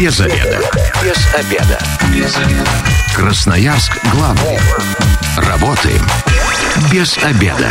Без 0.00 0.18
обеда. 0.18 0.58
Без 1.04 1.34
обеда. 1.34 1.78
Без 2.14 2.34
обеда. 2.34 2.70
Красноярск 3.14 3.92
главный. 4.14 4.58
Работаем 5.36 6.00
без 6.90 7.18
обеда. 7.18 7.70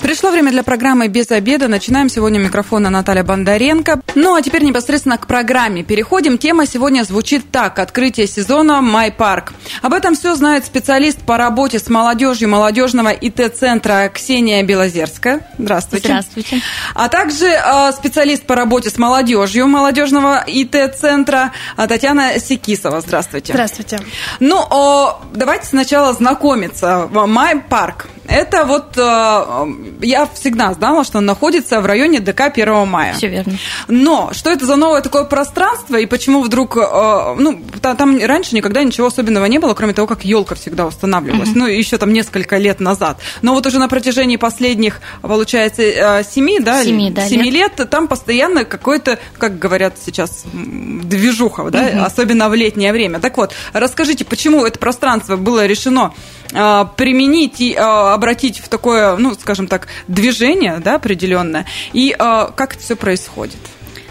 Пришло 0.00 0.32
время 0.32 0.50
для 0.50 0.64
программы 0.64 1.06
«Без 1.06 1.30
обеда». 1.30 1.68
Начинаем 1.68 2.08
сегодня 2.08 2.40
микрофона 2.40 2.90
Наталья 2.90 3.22
Бондаренко. 3.22 4.00
Ну, 4.14 4.34
а 4.34 4.42
теперь 4.42 4.62
непосредственно 4.62 5.18
к 5.18 5.26
программе. 5.26 5.82
Переходим. 5.82 6.38
Тема 6.38 6.66
сегодня 6.66 7.02
звучит 7.02 7.50
так. 7.50 7.78
Открытие 7.78 8.26
сезона 8.26 8.80
«Май 8.80 9.10
Парк». 9.10 9.52
Об 9.82 9.92
этом 9.92 10.14
все 10.14 10.34
знает 10.36 10.64
специалист 10.64 11.18
по 11.20 11.36
работе 11.36 11.78
с 11.78 11.88
молодежью 11.88 12.48
молодежного 12.48 13.08
ИТ-центра 13.08 14.10
Ксения 14.14 14.62
Белозерская. 14.62 15.40
Здравствуйте. 15.58 16.08
Здравствуйте. 16.08 16.62
А 16.94 17.08
также 17.08 17.46
э, 17.46 17.92
специалист 17.92 18.44
по 18.44 18.54
работе 18.54 18.90
с 18.90 18.98
молодежью 18.98 19.66
молодежного 19.66 20.44
ИТ-центра 20.46 21.52
Татьяна 21.76 22.38
Секисова. 22.38 23.00
Здравствуйте. 23.00 23.52
Здравствуйте. 23.52 24.00
Ну, 24.40 24.62
э, 24.62 25.06
давайте 25.34 25.66
сначала 25.66 26.12
знакомиться. 26.12 27.08
«Май 27.12 27.60
Парк». 27.60 28.06
Это 28.26 28.64
вот 28.64 28.96
э, 28.96 29.66
я 30.00 30.26
всегда 30.32 30.72
знала, 30.72 31.04
что 31.04 31.18
он 31.18 31.26
находится 31.26 31.80
в 31.80 31.86
районе 31.86 32.20
ДК 32.20 32.42
1 32.42 32.88
мая. 32.88 33.12
Все 33.14 33.28
верно. 33.28 33.58
Но 34.04 34.34
что 34.34 34.50
это 34.50 34.66
за 34.66 34.76
новое 34.76 35.00
такое 35.00 35.24
пространство 35.24 35.96
и 35.96 36.04
почему 36.04 36.42
вдруг, 36.42 36.76
э, 36.76 37.34
ну, 37.38 37.62
там 37.80 38.18
раньше 38.22 38.54
никогда 38.54 38.84
ничего 38.84 39.06
особенного 39.06 39.46
не 39.46 39.58
было, 39.58 39.72
кроме 39.72 39.94
того, 39.94 40.06
как 40.06 40.26
елка 40.26 40.54
всегда 40.56 40.86
устанавливалась, 40.86 41.48
mm-hmm. 41.48 41.58
ну, 41.58 41.66
еще 41.66 41.96
там 41.96 42.12
несколько 42.12 42.58
лет 42.58 42.80
назад. 42.80 43.18
Но 43.40 43.54
вот 43.54 43.66
уже 43.66 43.78
на 43.78 43.88
протяжении 43.88 44.36
последних, 44.36 45.00
получается, 45.22 45.80
э, 45.80 46.22
семи, 46.22 46.60
да, 46.60 46.84
семи, 46.84 47.10
да, 47.10 47.26
семи 47.26 47.50
лет. 47.50 47.78
лет 47.78 47.88
там 47.88 48.06
постоянно 48.06 48.66
какой-то, 48.66 49.18
как 49.38 49.58
говорят 49.58 49.94
сейчас, 50.04 50.44
движуха, 50.52 51.70
да, 51.70 51.88
mm-hmm. 51.88 52.04
особенно 52.04 52.50
в 52.50 52.54
летнее 52.54 52.92
время. 52.92 53.20
Так 53.20 53.38
вот, 53.38 53.54
расскажите, 53.72 54.26
почему 54.26 54.66
это 54.66 54.78
пространство 54.78 55.36
было 55.36 55.64
решено 55.64 56.12
э, 56.52 56.84
применить 56.98 57.62
и 57.62 57.72
обратить 57.72 58.58
в 58.58 58.68
такое, 58.68 59.16
ну, 59.16 59.32
скажем 59.32 59.66
так, 59.66 59.88
движение, 60.08 60.82
да, 60.84 60.96
определенное, 60.96 61.64
и 61.94 62.14
как 62.18 62.74
это 62.74 62.82
все 62.82 62.96
происходит? 62.96 63.56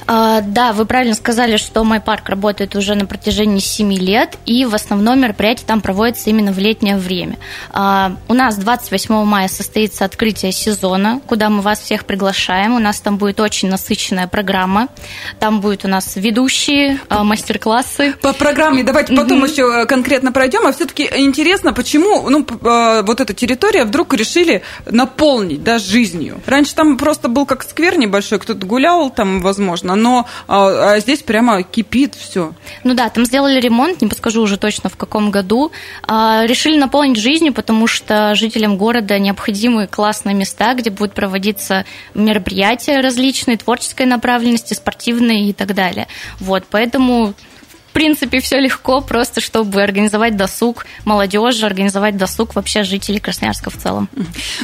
А, 0.08 0.42
да, 0.42 0.73
вы 0.73 0.86
правильно 0.86 1.16
сказали, 1.16 1.58
что 1.58 1.84
мой 1.84 2.00
парк 2.00 2.30
работает 2.30 2.76
уже 2.76 2.96
на 2.96 3.06
протяжении 3.06 3.59
7 3.59 3.94
лет, 3.94 4.38
и 4.45 4.66
в 4.66 4.76
основном 4.76 5.20
мероприятие 5.22 5.66
там 5.68 5.82
проводится 5.82 6.30
именно 6.30 6.52
в 6.52 6.60
летнее 6.60 6.98
время. 6.98 7.38
А, 7.72 8.16
у 8.28 8.34
нас 8.34 8.58
28 8.58 9.23
мая 9.23 9.48
состоится 9.48 10.06
открытие 10.06 10.52
сезона, 10.52 11.22
куда 11.28 11.50
мы 11.50 11.62
вас 11.62 11.80
всех 11.80 12.06
приглашаем. 12.06 12.76
У 12.76 12.80
нас 12.80 13.00
там 13.00 13.18
будет 13.18 13.40
очень 13.40 13.70
насыщенная 13.70 14.28
программа. 14.28 14.90
Там 15.40 15.62
будет 15.62 15.86
у 15.86 15.88
нас 15.88 16.16
ведущие, 16.16 17.00
а, 17.10 17.23
мастер-классы. 17.23 18.16
По 18.22 18.34
программе 18.34 18.84
давайте 18.84 19.16
потом 19.16 19.44
mm-hmm. 19.44 19.52
еще 19.52 19.86
конкретно 19.86 20.32
пройдем. 20.32 20.66
А 20.66 20.72
все-таки 20.72 21.10
интересно, 21.16 21.73
почему 21.73 22.30
ну, 22.30 22.45
вот 22.50 23.22
эта 23.22 23.34
территория 23.34 23.86
вдруг 23.86 24.14
решили 24.14 24.64
наполнить 24.90 25.64
да, 25.64 25.80
жизнью. 25.80 26.42
Раньше 26.45 26.76
там 26.76 26.98
просто 26.98 27.28
был 27.28 27.45
как 27.45 27.64
сквер 27.64 27.98
небольшой, 27.98 28.40
кто-то 28.40 28.66
гулял 28.66 29.10
там, 29.10 29.42
возможно, 29.42 29.92
понятно, 29.94 29.95
но 29.95 30.25
а, 30.47 30.94
а 30.94 30.99
здесь 30.99 31.22
прямо 31.22 31.63
кипит 31.63 32.16
все. 32.16 32.53
Ну 32.83 32.94
да, 32.94 33.09
там 33.09 33.25
сделали 33.25 33.59
ремонт, 33.59 34.02
не 34.02 34.08
подскажу 34.08 34.41
уже 34.41 34.58
точно 34.58 34.89
в 34.89 34.97
каком 34.97 35.31
году. 35.31 35.72
А, 36.08 36.44
решили 36.45 36.77
наполнить 36.77 37.17
жизнью, 37.17 37.53
потому 37.53 37.88
что 37.88 38.36
жителям 38.36 38.77
города 38.77 39.17
необходимы 39.19 39.88
классные 39.88 40.36
места, 40.36 40.73
где 40.73 40.89
будут 40.89 41.14
проводиться 41.14 41.86
мероприятия 42.14 43.02
различные, 43.02 43.58
творческой 43.58 44.05
направленности, 44.05 44.73
спортивные 44.73 45.49
и 45.49 45.53
так 45.53 45.73
далее. 45.73 46.08
Вот, 46.39 46.64
поэтому 46.69 47.33
в 47.94 47.95
принципе, 48.03 48.39
все 48.39 48.59
легко, 48.59 49.02
просто 49.02 49.39
чтобы 49.39 49.80
организовать 49.83 50.36
досуг 50.36 50.88
молодежи, 51.05 51.64
организовать 51.64 52.17
досуг 52.17 52.55
вообще 52.55 52.81
жителей 52.81 53.20
Красноярска 53.20 53.70
в 53.70 53.77
целом. 53.77 54.09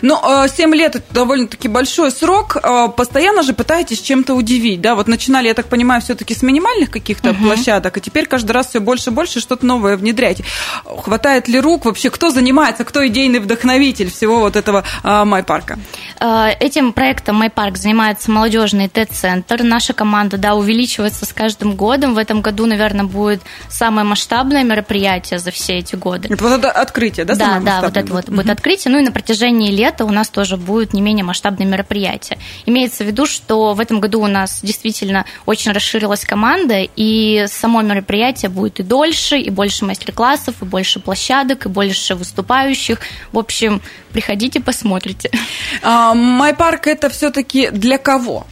Ну, 0.01 0.19
7 0.47 0.73
лет– 0.73 0.95
это 0.95 1.13
довольно-таки 1.13 1.67
большой 1.67 2.09
срок. 2.09 2.57
А, 2.63 2.87
постоянно 2.87 3.43
же 3.43 3.53
пытаетесь 3.53 4.01
чем-то 4.01 4.33
удивить, 4.33 4.81
да? 4.81 4.95
Вот 4.95 5.07
начинали, 5.07 5.47
я 5.47 5.53
так 5.53 5.67
понимаю, 5.67 6.01
все-таки 6.01 6.33
с 6.33 6.41
минимальных 6.41 6.89
каких-то 6.89 7.29
угу. 7.29 7.43
площадок, 7.43 7.97
а 7.97 7.99
теперь 7.99 8.25
каждый 8.25 8.53
раз 8.53 8.69
все 8.69 8.81
больше 8.81 9.11
и 9.11 9.13
больше 9.13 9.39
что-то 9.39 9.63
новое 9.63 9.95
внедряете. 9.95 10.43
Хватает 10.83 11.47
ли 11.47 11.59
рук 11.59 11.85
вообще? 11.85 12.09
Кто 12.09 12.31
занимается? 12.31 12.83
Кто 12.83 13.05
идейный 13.07 13.37
вдохновитель 13.37 14.09
всего 14.09 14.39
вот 14.39 14.55
этого 14.55 14.85
а, 15.03 15.23
Майпарка? 15.23 15.77
Этим 16.19 16.93
проектом 16.93 17.35
Майпарк 17.35 17.77
занимается 17.77 18.31
молодежный 18.31 18.89
Т-центр. 18.89 19.61
Наша 19.61 19.93
команда, 19.93 20.37
да, 20.37 20.55
увеличивается 20.55 21.27
с 21.27 21.31
каждым 21.31 21.75
годом. 21.75 22.15
В 22.15 22.17
этом 22.17 22.41
году, 22.41 22.65
наверное, 22.65 23.05
будет 23.05 23.18
будет 23.19 23.41
самое 23.69 24.07
масштабное 24.07 24.63
мероприятие 24.63 25.39
за 25.39 25.51
все 25.51 25.77
эти 25.77 25.95
годы. 25.95 26.29
Это 26.31 26.41
вот 26.41 26.53
это 26.59 26.71
открытие, 26.71 27.25
да? 27.25 27.35
Да, 27.35 27.59
да, 27.59 27.81
вот 27.81 27.97
это 27.97 28.13
вот 28.13 28.29
будет 28.29 28.49
открытие. 28.49 28.93
Ну 28.93 28.99
и 28.99 29.03
на 29.03 29.11
протяжении 29.11 29.71
лета 29.71 30.05
у 30.05 30.09
нас 30.09 30.29
тоже 30.29 30.55
будет 30.55 30.93
не 30.93 31.01
менее 31.01 31.25
масштабное 31.25 31.67
мероприятие. 31.67 32.39
Имеется 32.65 33.03
в 33.03 33.07
виду, 33.07 33.25
что 33.25 33.73
в 33.73 33.79
этом 33.81 33.99
году 33.99 34.21
у 34.21 34.27
нас 34.27 34.61
действительно 34.63 35.25
очень 35.45 35.73
расширилась 35.73 36.23
команда, 36.23 36.87
и 36.95 37.45
само 37.47 37.81
мероприятие 37.81 38.49
будет 38.49 38.79
и 38.79 38.83
дольше, 38.83 39.37
и 39.37 39.49
больше 39.49 39.83
мастер-классов, 39.83 40.55
и 40.61 40.65
больше 40.65 40.99
площадок, 40.99 41.65
и 41.65 41.69
больше 41.69 42.15
выступающих. 42.15 43.01
В 43.33 43.37
общем, 43.37 43.81
приходите, 44.13 44.61
посмотрите. 44.61 45.29
Майпарк 45.83 46.87
это 46.87 47.09
все-таки 47.09 47.69
для 47.69 47.97
кого? 47.97 48.47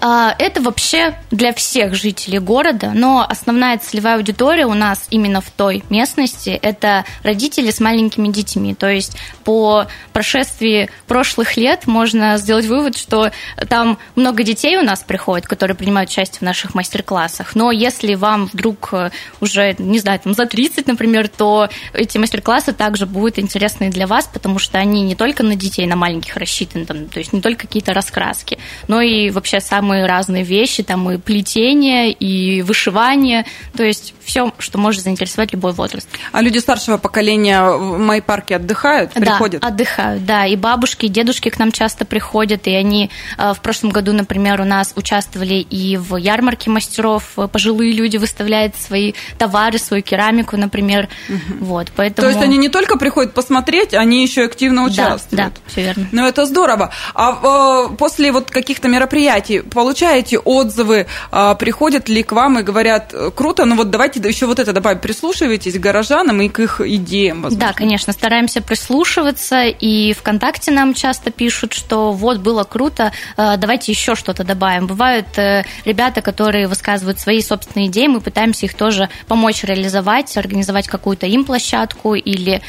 А, 0.00 0.34
это 0.38 0.60
вообще 0.60 1.16
для 1.30 1.52
всех 1.52 1.94
жителей 1.94 2.38
города, 2.38 2.92
но 2.94 3.26
основная 3.28 3.78
целевая 3.78 4.16
аудитория 4.16 4.66
у 4.66 4.74
нас 4.74 5.06
именно 5.10 5.40
в 5.40 5.50
той 5.50 5.84
местности– 5.90 6.50
это 6.62 7.04
родители 7.22 7.70
с 7.70 7.80
маленькими 7.80 8.28
детьми. 8.28 8.74
То 8.74 8.88
есть 8.88 9.16
по 9.44 9.86
прошествии 10.12 10.90
прошлых 11.06 11.56
лет 11.56 11.86
можно 11.86 12.36
сделать 12.36 12.66
вывод, 12.66 12.96
что 12.96 13.30
там 13.68 13.98
много 14.16 14.42
детей 14.42 14.76
у 14.78 14.82
нас 14.82 15.00
приходят, 15.00 15.46
которые 15.46 15.76
принимают 15.76 16.10
участие 16.10 16.38
в 16.38 16.42
наших 16.42 16.74
мастер-классах. 16.74 17.54
Но 17.54 17.70
если 17.70 18.14
вам 18.14 18.48
вдруг 18.52 18.90
э, 18.92 19.10
уже, 19.40 19.74
не 19.78 19.98
знаю, 19.98 20.20
там 20.20 20.34
за 20.34 20.46
30, 20.46 20.86
например, 20.86 21.28
то 21.28 21.68
эти 21.92 22.18
мастер-классы 22.18 22.72
также 22.72 23.06
будут 23.06 23.38
интересны 23.38 23.90
для 23.90 24.06
вас, 24.06 24.28
потому 24.32 24.58
что 24.58 24.78
они 24.78 25.02
не 25.02 25.14
только 25.14 25.42
на 25.42 25.56
детей, 25.56 25.86
на 25.86 25.96
маленьких 25.96 26.36
рассчитаны, 26.36 26.86
там, 26.86 27.08
то 27.08 27.18
есть 27.18 27.32
не 27.32 27.40
только 27.40 27.66
какие-то 27.66 27.92
раскраски, 27.94 28.58
но 28.88 29.00
и 29.00 29.30
вообще 29.30 29.60
самые 29.82 30.06
разные 30.06 30.44
вещи, 30.44 30.84
там 30.84 31.10
и 31.10 31.18
плетение, 31.18 32.12
и 32.12 32.62
вышивание, 32.62 33.44
то 33.76 33.82
есть 33.82 34.14
все, 34.22 34.52
что 34.58 34.78
может 34.78 35.02
заинтересовать 35.02 35.52
любой 35.52 35.72
возраст. 35.72 36.08
А 36.30 36.40
люди 36.40 36.58
старшего 36.58 36.98
поколения 36.98 37.64
в 37.64 37.98
моей 37.98 38.20
парке 38.20 38.56
отдыхают, 38.56 39.12
приходят? 39.12 39.60
Да, 39.60 39.66
отдыхают, 39.66 40.24
да, 40.24 40.46
и 40.46 40.54
бабушки, 40.54 41.06
и 41.06 41.08
дедушки 41.08 41.48
к 41.48 41.58
нам 41.58 41.72
часто 41.72 42.04
приходят, 42.04 42.68
и 42.68 42.74
они 42.74 43.10
э, 43.36 43.54
в 43.54 43.60
прошлом 43.60 43.90
году, 43.90 44.12
например, 44.12 44.60
у 44.60 44.64
нас 44.64 44.92
участвовали 44.94 45.54
и 45.54 45.96
в 45.96 46.16
ярмарке 46.16 46.70
мастеров, 46.70 47.36
пожилые 47.50 47.90
люди 47.90 48.18
выставляют 48.18 48.76
свои 48.76 49.14
товары, 49.36 49.78
свою 49.78 50.04
керамику, 50.04 50.56
например, 50.56 51.08
угу. 51.28 51.64
вот, 51.64 51.88
поэтому... 51.96 52.28
То 52.28 52.30
есть 52.30 52.44
они 52.44 52.56
не 52.56 52.68
только 52.68 52.96
приходят 52.98 53.34
посмотреть, 53.34 53.94
они 53.94 54.22
еще 54.22 54.44
активно 54.44 54.84
участвуют? 54.84 55.30
Да, 55.30 55.44
да, 55.46 55.52
все 55.66 55.82
верно. 55.82 56.06
Ну, 56.12 56.24
это 56.24 56.46
здорово. 56.46 56.92
А 57.14 57.88
э, 57.90 57.96
после 57.96 58.30
вот 58.30 58.48
каких-то 58.52 58.86
мероприятий 58.86 59.62
получаете 59.74 60.38
отзывы, 60.38 61.06
а, 61.30 61.54
приходят 61.54 62.08
ли 62.08 62.22
к 62.22 62.32
вам 62.32 62.58
и 62.58 62.62
говорят, 62.62 63.14
круто, 63.34 63.64
ну 63.64 63.76
вот 63.76 63.90
давайте 63.90 64.20
еще 64.20 64.46
вот 64.46 64.58
это 64.58 64.72
добавим, 64.72 64.98
прислушивайтесь 64.98 65.74
к 65.74 65.80
горожанам 65.80 66.40
и 66.42 66.48
к 66.48 66.60
их 66.60 66.80
идеям, 66.80 67.42
возможно. 67.42 67.68
Да, 67.68 67.72
конечно, 67.72 68.12
стараемся 68.12 68.60
прислушиваться, 68.60 69.64
и 69.64 70.12
ВКонтакте 70.12 70.70
нам 70.70 70.94
часто 70.94 71.30
пишут, 71.30 71.72
что 71.72 72.12
вот, 72.12 72.38
было 72.38 72.64
круто, 72.64 73.12
а, 73.36 73.56
давайте 73.56 73.92
еще 73.92 74.14
что-то 74.14 74.44
добавим. 74.44 74.86
Бывают 74.86 75.38
э, 75.38 75.64
ребята, 75.84 76.22
которые 76.22 76.66
высказывают 76.68 77.18
свои 77.18 77.42
собственные 77.42 77.88
идеи, 77.88 78.06
мы 78.06 78.20
пытаемся 78.20 78.66
их 78.66 78.74
тоже 78.74 79.08
помочь 79.26 79.64
реализовать, 79.64 80.36
организовать 80.36 80.88
какую-то 80.88 81.26
им 81.26 81.44
площадку, 81.44 82.14
или 82.14 82.62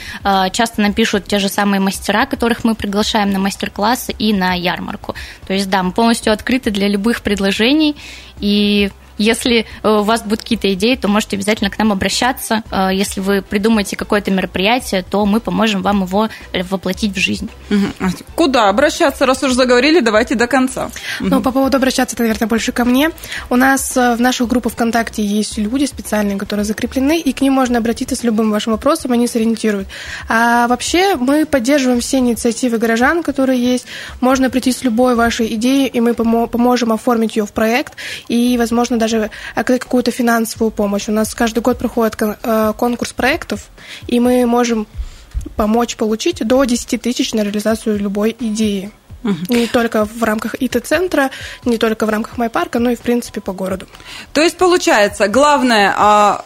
часто 0.52 0.82
нам 0.82 0.94
пишут 0.94 1.26
те 1.26 1.40
же 1.40 1.50
самые 1.50 1.80
мастера, 1.80 2.26
которых 2.26 2.64
мы 2.64 2.76
приглашаем 2.76 3.32
на 3.32 3.40
мастер-классы 3.40 4.14
и 4.18 4.34
на 4.34 4.54
ярмарку. 4.54 5.16
То 5.48 5.54
есть, 5.54 5.70
да, 5.70 5.84
мы 5.84 5.92
полностью 5.92 6.34
открыты 6.34 6.72
для 6.72 6.88
любых 6.94 7.22
предложений. 7.22 7.95
И 8.40 8.90
если 9.18 9.65
э, 9.83 9.89
у 9.89 10.04
вас 10.04 10.24
будут 10.24 10.42
какие-то 10.42 10.74
идеи, 10.74 10.95
то 10.95 11.07
можете 11.07 11.36
обязательно 11.36 11.69
к 11.69 11.77
нам 11.77 11.92
обращаться. 11.92 12.63
Э, 12.71 12.89
если 12.94 13.21
вы 13.21 13.42
придумаете 13.42 13.95
какое-то 13.95 14.31
мероприятие, 14.31 15.04
то 15.04 15.25
мы 15.25 15.39
поможем 15.39 15.81
вам 15.81 16.04
его 16.04 16.30
воплотить 16.54 17.15
в 17.15 17.19
жизнь. 17.19 17.50
Угу. 17.69 18.10
Куда 18.36 18.69
обращаться, 18.69 19.25
раз 19.25 19.44
уж 19.44 19.54
заговорили, 19.54 20.00
давайте 20.00 20.36
до 20.36 20.48
конца. 20.48 20.89
Ну, 21.19 21.42
по 21.42 21.51
поводу 21.51 21.77
обращаться, 21.77 22.15
это, 22.15 22.24
наверное, 22.24 22.48
больше 22.48 22.71
ко 22.71 22.86
мне. 22.86 23.12
У 23.50 23.56
нас 23.56 23.95
э, 23.98 24.15
в 24.15 24.21
нашу 24.21 24.48
группу 24.48 24.69
ВКонтакте 24.69 25.24
есть 25.24 25.57
люди 25.57 25.86
специальные, 25.86 26.38
которые 26.38 26.65
закреплены, 26.65 27.19
и 27.19 27.31
к 27.33 27.42
ним 27.42 27.54
можно 27.54 27.77
обратиться 27.77 28.15
с 28.15 28.24
любым 28.24 28.51
вашим 28.51 28.74
вопросом, 28.74 29.12
они 29.12 29.27
сориентируют. 29.27 29.88
А 30.30 30.68
вообще 30.68 31.15
мы 31.15 31.45
поддерживаем 31.45 32.01
все 32.01 32.18
инициативы 32.18 32.77
горожан, 32.77 33.24
которые 33.24 33.62
есть. 33.62 33.86
Можно 34.21 34.50
прийти 34.50 34.71
с 34.71 34.83
любой 34.83 35.15
вашей 35.15 35.54
идеей, 35.56 35.88
и 35.88 36.00
мы 36.00 36.13
поможем 36.13 36.92
оформить 36.92 37.36
ее 37.36 37.45
в 37.45 37.54
проект, 37.54 37.94
и, 38.27 38.57
возможно, 38.57 38.98
даже 38.98 39.12
даже 39.13 39.31
оказать 39.56 39.81
какую-то 39.81 40.12
финансовую 40.12 40.71
помощь. 40.71 41.07
У 41.07 41.12
нас 41.12 41.33
каждый 41.33 41.60
год 41.60 41.77
проходит 41.77 42.15
э, 42.19 42.74
конкурс 42.77 43.13
проектов, 43.13 43.69
и 44.07 44.19
мы 44.19 44.45
можем 44.45 44.88
помочь 45.56 45.95
получить 45.95 46.45
до 46.45 46.63
10 46.63 47.01
тысяч 47.01 47.33
на 47.33 47.42
реализацию 47.42 48.00
любой 48.00 48.36
идеи. 48.39 48.92
Угу. 49.24 49.38
Не 49.50 49.68
только 49.68 50.06
в 50.06 50.24
рамках 50.24 50.56
ИТ-центра, 50.56 51.31
не 51.65 51.77
только 51.77 52.06
в 52.06 52.10
рамках 52.10 52.38
Майпарка, 52.38 52.80
но 52.80 52.92
и, 52.92 52.95
в 52.95 53.00
принципе, 53.00 53.39
по 53.39 53.54
городу. 53.54 53.88
То 54.33 54.42
есть, 54.42 54.57
получается, 54.57 55.30
главное 55.30 55.94
а, 55.95 56.45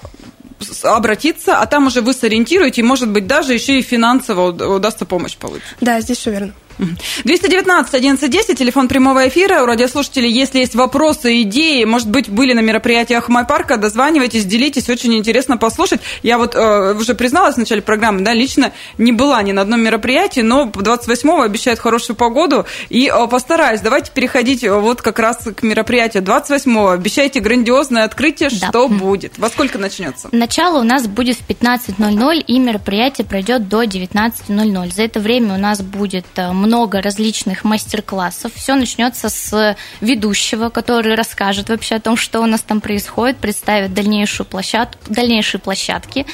обратиться, 0.83 1.59
а 1.59 1.65
там 1.65 1.87
уже 1.87 2.01
вы 2.01 2.13
сориентируете, 2.13 2.81
и, 2.81 2.83
может 2.83 3.09
быть, 3.09 3.25
даже 3.25 3.53
еще 3.53 3.79
и 3.79 3.81
финансово 3.81 4.75
удастся 4.75 5.05
помощь 5.05 5.35
получить. 5.35 5.63
Да, 5.81 5.99
здесь 6.01 6.17
все 6.17 6.31
верно. 6.31 6.53
219 6.77 7.93
1110, 7.93 8.57
телефон 8.57 8.87
прямого 8.87 9.27
эфира. 9.27 9.63
У 9.63 9.65
радиослушателей, 9.65 10.31
если 10.31 10.59
есть 10.59 10.75
вопросы, 10.75 11.41
идеи, 11.41 11.83
может 11.85 12.09
быть, 12.09 12.29
были 12.29 12.53
на 12.53 12.59
мероприятиях 12.59 13.29
Майпарка, 13.29 13.77
дозванивайтесь, 13.77 14.45
делитесь, 14.45 14.89
очень 14.89 15.15
интересно 15.15 15.57
послушать. 15.57 16.01
Я 16.23 16.37
вот 16.37 16.55
э, 16.55 16.93
уже 16.93 17.15
призналась 17.15 17.55
в 17.55 17.59
начале 17.59 17.81
программы, 17.81 18.21
да, 18.21 18.33
лично 18.33 18.73
не 18.97 19.11
была 19.11 19.41
ни 19.41 19.51
на 19.51 19.61
одном 19.61 19.81
мероприятии, 19.81 20.41
но 20.41 20.65
28-го 20.65 21.41
обещают 21.41 21.79
хорошую 21.79 22.15
погоду, 22.15 22.65
и 22.89 23.07
э, 23.07 23.27
постараюсь. 23.27 23.81
Давайте 23.81 24.11
переходить 24.11 24.63
э, 24.63 24.73
вот 24.73 25.01
как 25.01 25.19
раз 25.19 25.47
к 25.55 25.63
мероприятию 25.63 26.23
28-го. 26.23 26.89
Обещайте 26.89 27.39
грандиозное 27.39 28.03
открытие, 28.03 28.49
да. 28.49 28.69
что 28.69 28.87
будет. 28.87 29.37
Во 29.37 29.49
сколько 29.49 29.77
начнется? 29.77 30.29
Начало 30.31 30.79
у 30.79 30.83
нас 30.83 31.07
будет 31.07 31.37
в 31.37 31.47
15.00, 31.47 32.39
и 32.39 32.59
мероприятие 32.59 33.25
пройдет 33.25 33.67
до 33.67 33.83
19.00. 33.83 34.93
За 34.93 35.03
это 35.03 35.19
время 35.19 35.55
у 35.55 35.57
нас 35.57 35.81
будет 35.81 36.25
много 36.37 36.66
э, 36.66 36.66
много 36.67 37.01
различных 37.01 37.63
мастер-классов. 37.63 38.51
Все 38.53 38.75
начнется 38.75 39.29
с 39.29 39.75
ведущего, 40.01 40.69
который 40.69 41.15
расскажет 41.15 41.69
вообще 41.69 41.95
о 41.95 41.99
том, 41.99 42.17
что 42.17 42.41
у 42.41 42.45
нас 42.45 42.61
там 42.61 42.81
происходит, 42.81 43.37
представит 43.37 43.93
дальнейшую 43.93 44.45
площадку, 44.45 44.99
дальнейшие 45.07 45.61
площадки. 45.61 46.25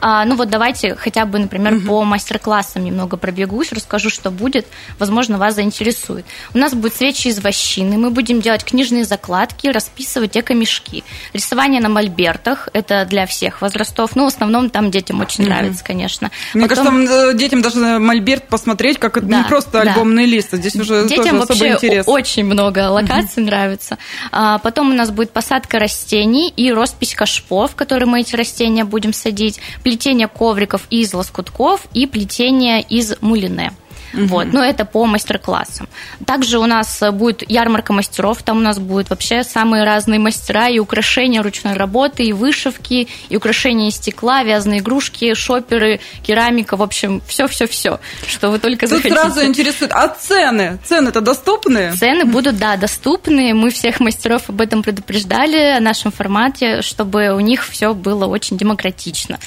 А, 0.00 0.24
ну 0.24 0.36
вот 0.36 0.48
давайте 0.48 0.94
хотя 0.94 1.26
бы, 1.26 1.38
например, 1.38 1.74
угу. 1.74 1.86
по 1.86 2.04
мастер-классам 2.04 2.84
немного 2.84 3.16
пробегусь, 3.16 3.72
расскажу, 3.72 4.10
что 4.10 4.30
будет. 4.30 4.66
Возможно, 4.98 5.38
вас 5.38 5.54
заинтересует. 5.54 6.24
У 6.54 6.58
нас 6.58 6.74
будут 6.74 6.94
свечи 6.94 7.28
из 7.28 7.40
вощины, 7.40 7.98
мы 7.98 8.10
будем 8.10 8.40
делать 8.40 8.64
книжные 8.64 9.04
закладки, 9.04 9.68
расписывать 9.68 10.36
эко-мешки. 10.36 11.04
Рисование 11.34 11.80
на 11.80 11.90
мольбертах, 11.90 12.68
это 12.72 13.04
для 13.04 13.26
всех 13.26 13.60
возрастов, 13.60 14.16
ну, 14.16 14.24
в 14.24 14.28
основном 14.28 14.70
там 14.70 14.90
детям 14.90 15.20
очень 15.20 15.44
угу. 15.44 15.50
нравится, 15.50 15.84
конечно. 15.84 16.30
Мне 16.54 16.68
Потом... 16.68 16.84
кажется, 16.86 17.30
э, 17.30 17.34
детям 17.34 17.60
даже 17.60 17.98
мольберт 17.98 18.48
посмотреть, 18.48 18.98
как 18.98 19.18
это 19.18 19.26
да. 19.26 19.38
не 19.38 19.44
просто 19.44 19.73
просто 19.74 19.84
да. 19.84 19.92
альбомный 19.92 20.26
лист. 20.26 20.54
А 20.54 20.56
здесь 20.56 20.76
уже 20.76 21.06
Детям 21.08 21.40
тоже 21.40 21.46
вообще 21.46 21.72
интерес. 21.74 22.04
очень 22.08 22.44
много 22.44 22.88
локаций 22.90 23.42
угу. 23.42 23.50
нравится. 23.50 23.98
А, 24.32 24.58
потом 24.58 24.90
у 24.90 24.94
нас 24.94 25.10
будет 25.10 25.30
посадка 25.30 25.78
растений 25.78 26.52
и 26.56 26.72
роспись 26.72 27.14
кашпов, 27.14 27.72
в 27.72 27.74
которые 27.74 28.06
мы 28.06 28.20
эти 28.20 28.36
растения 28.36 28.84
будем 28.84 29.12
садить, 29.12 29.60
плетение 29.82 30.28
ковриков 30.28 30.86
из 30.90 31.12
лоскутков 31.12 31.86
и 31.92 32.06
плетение 32.06 32.82
из 32.82 33.14
мулине. 33.20 33.72
Угу. 34.14 34.26
Вот, 34.26 34.52
но 34.52 34.64
это 34.64 34.84
по 34.84 35.04
мастер-классам. 35.06 35.88
Также 36.26 36.58
у 36.58 36.66
нас 36.66 37.02
будет 37.12 37.48
ярмарка 37.50 37.92
мастеров, 37.92 38.42
там 38.42 38.58
у 38.58 38.60
нас 38.60 38.78
будут 38.78 39.10
вообще 39.10 39.44
самые 39.44 39.84
разные 39.84 40.18
мастера 40.18 40.68
и 40.68 40.78
украшения 40.78 41.42
ручной 41.42 41.74
работы, 41.74 42.24
и 42.24 42.32
вышивки, 42.32 43.08
и 43.28 43.36
украшения 43.36 43.88
из 43.88 43.96
стекла, 43.96 44.42
вязаные 44.42 44.80
игрушки, 44.80 45.34
шоперы, 45.34 46.00
керамика, 46.22 46.76
в 46.76 46.82
общем, 46.82 47.22
все-все-все, 47.26 48.00
что 48.26 48.50
вы 48.50 48.58
только 48.58 48.86
Тут 48.86 48.98
захотите. 48.98 49.14
сразу 49.14 49.44
интересует, 49.44 49.92
а 49.92 50.08
цены? 50.08 50.78
Цены-то 50.84 51.20
доступные? 51.20 51.92
Цены 51.92 52.24
будут, 52.24 52.58
да, 52.58 52.76
доступны. 52.76 53.54
Мы 53.54 53.70
всех 53.70 54.00
мастеров 54.00 54.48
об 54.48 54.60
этом 54.60 54.82
предупреждали, 54.82 55.76
о 55.76 55.80
нашем 55.80 56.12
формате, 56.12 56.82
чтобы 56.82 57.34
у 57.34 57.40
них 57.40 57.66
все 57.66 57.94
было 57.94 58.26
очень 58.26 58.56
демократично. 58.56 59.38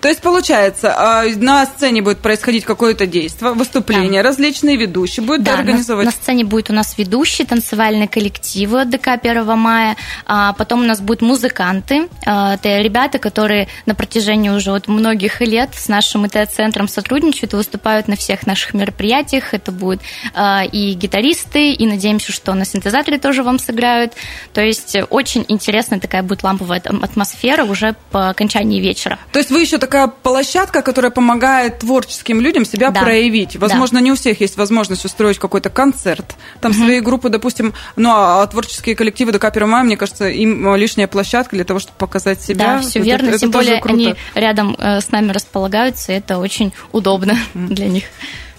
То 0.00 0.08
есть, 0.08 0.20
получается, 0.20 0.94
а, 0.96 1.24
на 1.36 1.66
сцене 1.66 2.02
будет 2.02 2.18
происходить 2.18 2.64
какое-то 2.64 3.06
действие, 3.06 3.52
выступление 3.52 3.79
выступления, 3.80 4.22
да. 4.22 4.28
различные 4.28 4.76
ведущие 4.76 5.24
будут 5.24 5.42
да, 5.42 5.58
организовывать? 5.58 6.06
На, 6.06 6.10
на 6.10 6.16
сцене 6.16 6.44
будет 6.44 6.70
у 6.70 6.72
нас 6.72 6.96
ведущий, 6.96 7.44
танцевальные 7.44 8.08
коллективы 8.08 8.82
от 8.82 8.90
ДК 8.90 9.08
1 9.08 9.58
мая, 9.58 9.96
а 10.26 10.52
потом 10.52 10.80
у 10.80 10.84
нас 10.84 11.00
будут 11.00 11.22
музыканты, 11.22 12.08
а, 12.26 12.54
это 12.54 12.78
ребята, 12.80 13.18
которые 13.18 13.68
на 13.86 13.94
протяжении 13.94 14.50
уже 14.50 14.70
вот 14.70 14.88
многих 14.88 15.40
лет 15.40 15.70
с 15.74 15.88
нашим 15.88 16.26
ИТ-центром 16.26 16.88
сотрудничают 16.88 17.52
и 17.52 17.56
выступают 17.56 18.08
на 18.08 18.16
всех 18.16 18.46
наших 18.46 18.74
мероприятиях, 18.74 19.54
это 19.54 19.72
будут 19.72 20.00
а, 20.34 20.64
и 20.64 20.92
гитаристы, 20.94 21.72
и 21.72 21.86
надеемся, 21.86 22.32
что 22.32 22.54
на 22.54 22.64
синтезаторе 22.64 23.18
тоже 23.18 23.42
вам 23.42 23.58
сыграют, 23.58 24.12
то 24.52 24.60
есть 24.60 24.96
очень 25.10 25.44
интересная 25.48 26.00
такая 26.00 26.22
будет 26.22 26.42
ламповая 26.42 26.80
атмосфера 26.80 27.64
уже 27.64 27.94
по 28.10 28.28
окончании 28.30 28.80
вечера. 28.80 29.18
То 29.32 29.38
есть 29.38 29.50
вы 29.50 29.60
еще 29.60 29.78
такая 29.78 30.08
площадка, 30.08 30.82
которая 30.82 31.10
помогает 31.10 31.78
творческим 31.78 32.40
людям 32.40 32.64
себя 32.64 32.90
да. 32.90 33.00
проявить. 33.00 33.56
Возможно, 33.56 33.69
да. 33.74 34.00
не 34.00 34.12
у 34.12 34.14
всех 34.14 34.40
есть 34.40 34.56
возможность 34.56 35.04
устроить 35.04 35.38
какой-то 35.38 35.70
концерт. 35.70 36.34
Там 36.60 36.72
угу. 36.72 36.80
свои 36.80 37.00
группы, 37.00 37.28
допустим, 37.28 37.74
ну 37.96 38.10
а 38.10 38.46
творческие 38.46 38.96
коллективы 38.96 39.32
до 39.32 39.46
1 39.46 39.68
мая, 39.68 39.84
мне 39.84 39.96
кажется, 39.96 40.28
им 40.28 40.74
лишняя 40.74 41.06
площадка 41.06 41.56
для 41.56 41.64
того, 41.64 41.80
чтобы 41.80 41.96
показать 41.98 42.40
себя. 42.42 42.76
Да, 42.76 42.80
все 42.80 42.98
вот 42.98 43.06
верно. 43.06 43.28
Это, 43.28 43.38
Тем 43.38 43.50
это 43.50 43.58
более 43.58 43.80
они 43.82 44.14
рядом 44.34 44.76
э, 44.78 45.00
с 45.00 45.10
нами 45.10 45.32
располагаются, 45.32 46.12
это 46.12 46.38
очень 46.38 46.72
удобно 46.92 47.36
для 47.54 47.88
них. 47.88 48.04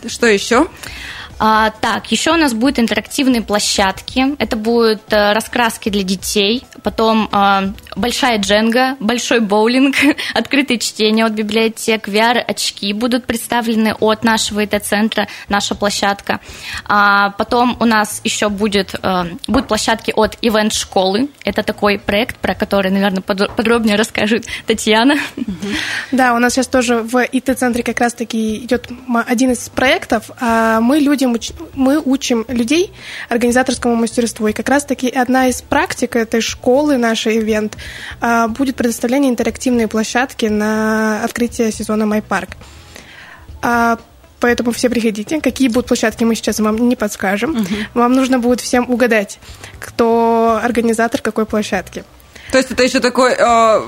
Что 0.08 0.28
еще? 0.28 0.68
А, 1.44 1.72
так, 1.82 2.12
еще 2.12 2.34
у 2.34 2.38
нас 2.38 2.54
будут 2.54 2.78
интерактивные 2.78 3.42
площадки. 3.42 4.36
Это 4.38 4.56
будут 4.56 5.02
а, 5.12 5.34
раскраски 5.34 5.90
для 5.90 6.04
детей, 6.04 6.64
потом 6.84 7.30
а, 7.32 7.74
большая 7.96 8.38
дженга, 8.40 8.96
большой 9.00 9.40
боулинг, 9.40 9.96
открытые 10.34 10.80
чтения 10.80 11.26
от 11.26 11.34
библиотек, 11.34 12.08
VR-очки 12.08 12.94
будут 12.94 13.26
представлены 13.26 13.94
от 14.00 14.24
нашего 14.24 14.64
ИТ-центра, 14.64 15.28
наша 15.50 15.76
площадка. 15.76 16.40
А, 16.86 17.32
потом 17.32 17.78
у 17.80 17.86
нас 17.86 18.22
еще 18.24 18.50
будет, 18.50 18.96
а, 19.02 19.28
будут 19.48 19.68
площадки 19.68 20.14
от 20.16 20.38
ивент-школы. 20.42 21.30
Это 21.44 21.64
такой 21.64 22.00
проект, 22.00 22.38
про 22.38 22.56
который, 22.56 22.92
наверное, 22.92 23.22
подробнее 23.22 23.96
расскажет 23.96 24.46
Татьяна. 24.66 25.16
Да, 26.12 26.34
у 26.34 26.40
нас 26.40 26.54
сейчас 26.54 26.68
тоже 26.68 27.02
в 27.02 27.24
ИТ-центре 27.24 27.84
как 27.84 28.00
раз-таки 28.00 28.58
идет 28.58 28.90
один 29.28 29.52
из 29.52 29.70
проектов. 29.70 30.30
Мы 30.40 31.00
людям 31.00 31.36
мы 31.74 32.02
учим 32.04 32.46
людей 32.48 32.92
организаторскому 33.30 33.96
мастерству. 33.96 34.48
И 34.48 34.54
как 34.54 34.70
раз-таки 34.70 35.10
одна 35.10 35.48
из 35.48 35.62
практик 35.62 36.16
этой 36.16 36.42
школы, 36.42 36.98
нашей 36.98 37.40
ивент, 37.40 37.76
а, 37.76 37.81
будет 38.50 38.76
предоставление 38.76 39.32
интерактивной 39.32 39.88
площадки 39.88 40.46
на 40.46 41.24
открытие 41.24 41.72
сезона 41.72 42.06
«Майпарк». 42.06 42.50
А, 43.62 43.98
поэтому 44.40 44.72
все 44.72 44.90
приходите. 44.90 45.40
Какие 45.40 45.70
будут 45.70 45.88
площадки, 45.88 46.24
мы 46.24 46.36
сейчас 46.36 46.60
вам 46.60 46.90
не 46.90 46.96
подскажем. 46.96 47.52
Угу. 47.52 47.68
Вам 47.94 48.14
нужно 48.14 48.40
будет 48.40 48.60
всем 48.60 48.90
угадать, 48.90 49.40
кто 49.80 50.60
организатор 50.62 51.22
какой 51.22 51.46
площадки. 51.46 52.04
То 52.52 52.58
есть 52.58 52.72
это 52.72 52.84
еще 52.84 53.00
такой 53.00 53.34
э, 53.38 53.82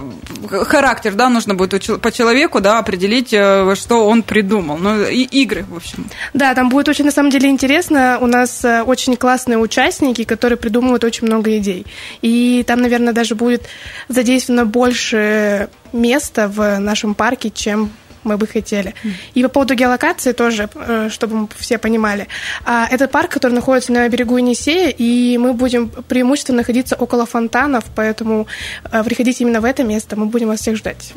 характер, 0.63 1.13
да, 1.15 1.29
нужно 1.29 1.53
будет 1.53 2.01
по 2.01 2.12
человеку, 2.12 2.62
да, 2.62 2.79
определить, 2.79 3.34
э, 3.34 3.75
что 3.75 4.08
он 4.08 4.24
придумал. 4.24 4.77
Ну, 4.77 5.03
и 5.03 5.24
игры, 5.24 5.65
в 5.70 5.75
общем. 5.75 6.05
Да, 6.34 6.53
там 6.55 6.70
будет 6.70 6.88
очень, 6.88 7.05
на 7.05 7.12
самом 7.12 7.29
деле, 7.29 7.50
интересно. 7.50 8.17
У 8.22 8.27
нас 8.27 8.63
э, 8.63 8.82
очень 8.84 9.17
классные 9.17 9.58
участники, 9.58 10.24
которые 10.24 10.58
придумывают 10.58 11.03
очень 11.03 11.27
много 11.27 11.58
идей. 11.58 11.86
И 12.22 12.63
там, 12.65 12.82
наверное, 12.82 13.13
даже 13.13 13.36
будет 13.36 13.63
задействовано 14.08 14.65
больше 14.65 15.70
места 15.91 16.48
в 16.48 16.79
нашем 16.79 17.15
парке, 17.15 17.50
чем 17.50 17.91
мы 18.24 18.38
бы 18.38 18.48
хотели. 18.48 18.94
И 19.34 19.44
по 19.44 19.50
поводу 19.50 19.75
геолокации 19.75 20.34
тоже, 20.34 20.70
э, 20.75 21.10
чтобы 21.10 21.36
мы 21.36 21.48
все 21.58 21.77
понимали. 21.77 22.27
А, 22.65 22.88
это 22.89 23.08
парк, 23.08 23.32
который 23.32 23.53
находится 23.53 23.92
на 23.92 24.08
берегу 24.10 24.38
Енисея, 24.38 24.89
и 24.89 25.38
мы 25.38 25.53
будем 25.53 25.89
преимущественно 25.89 26.58
находиться 26.58 26.96
около 26.96 27.25
фонтанов, 27.25 27.84
поэтому 27.96 28.48
э, 28.92 29.03
приходите 29.03 29.44
именно 29.44 29.62
в 29.62 29.65
это 29.65 29.84
место, 29.84 30.15
мы 30.15 30.25
будем 30.25 30.48
вас 30.48 30.60
всех 30.60 30.77
ждать. 30.77 31.13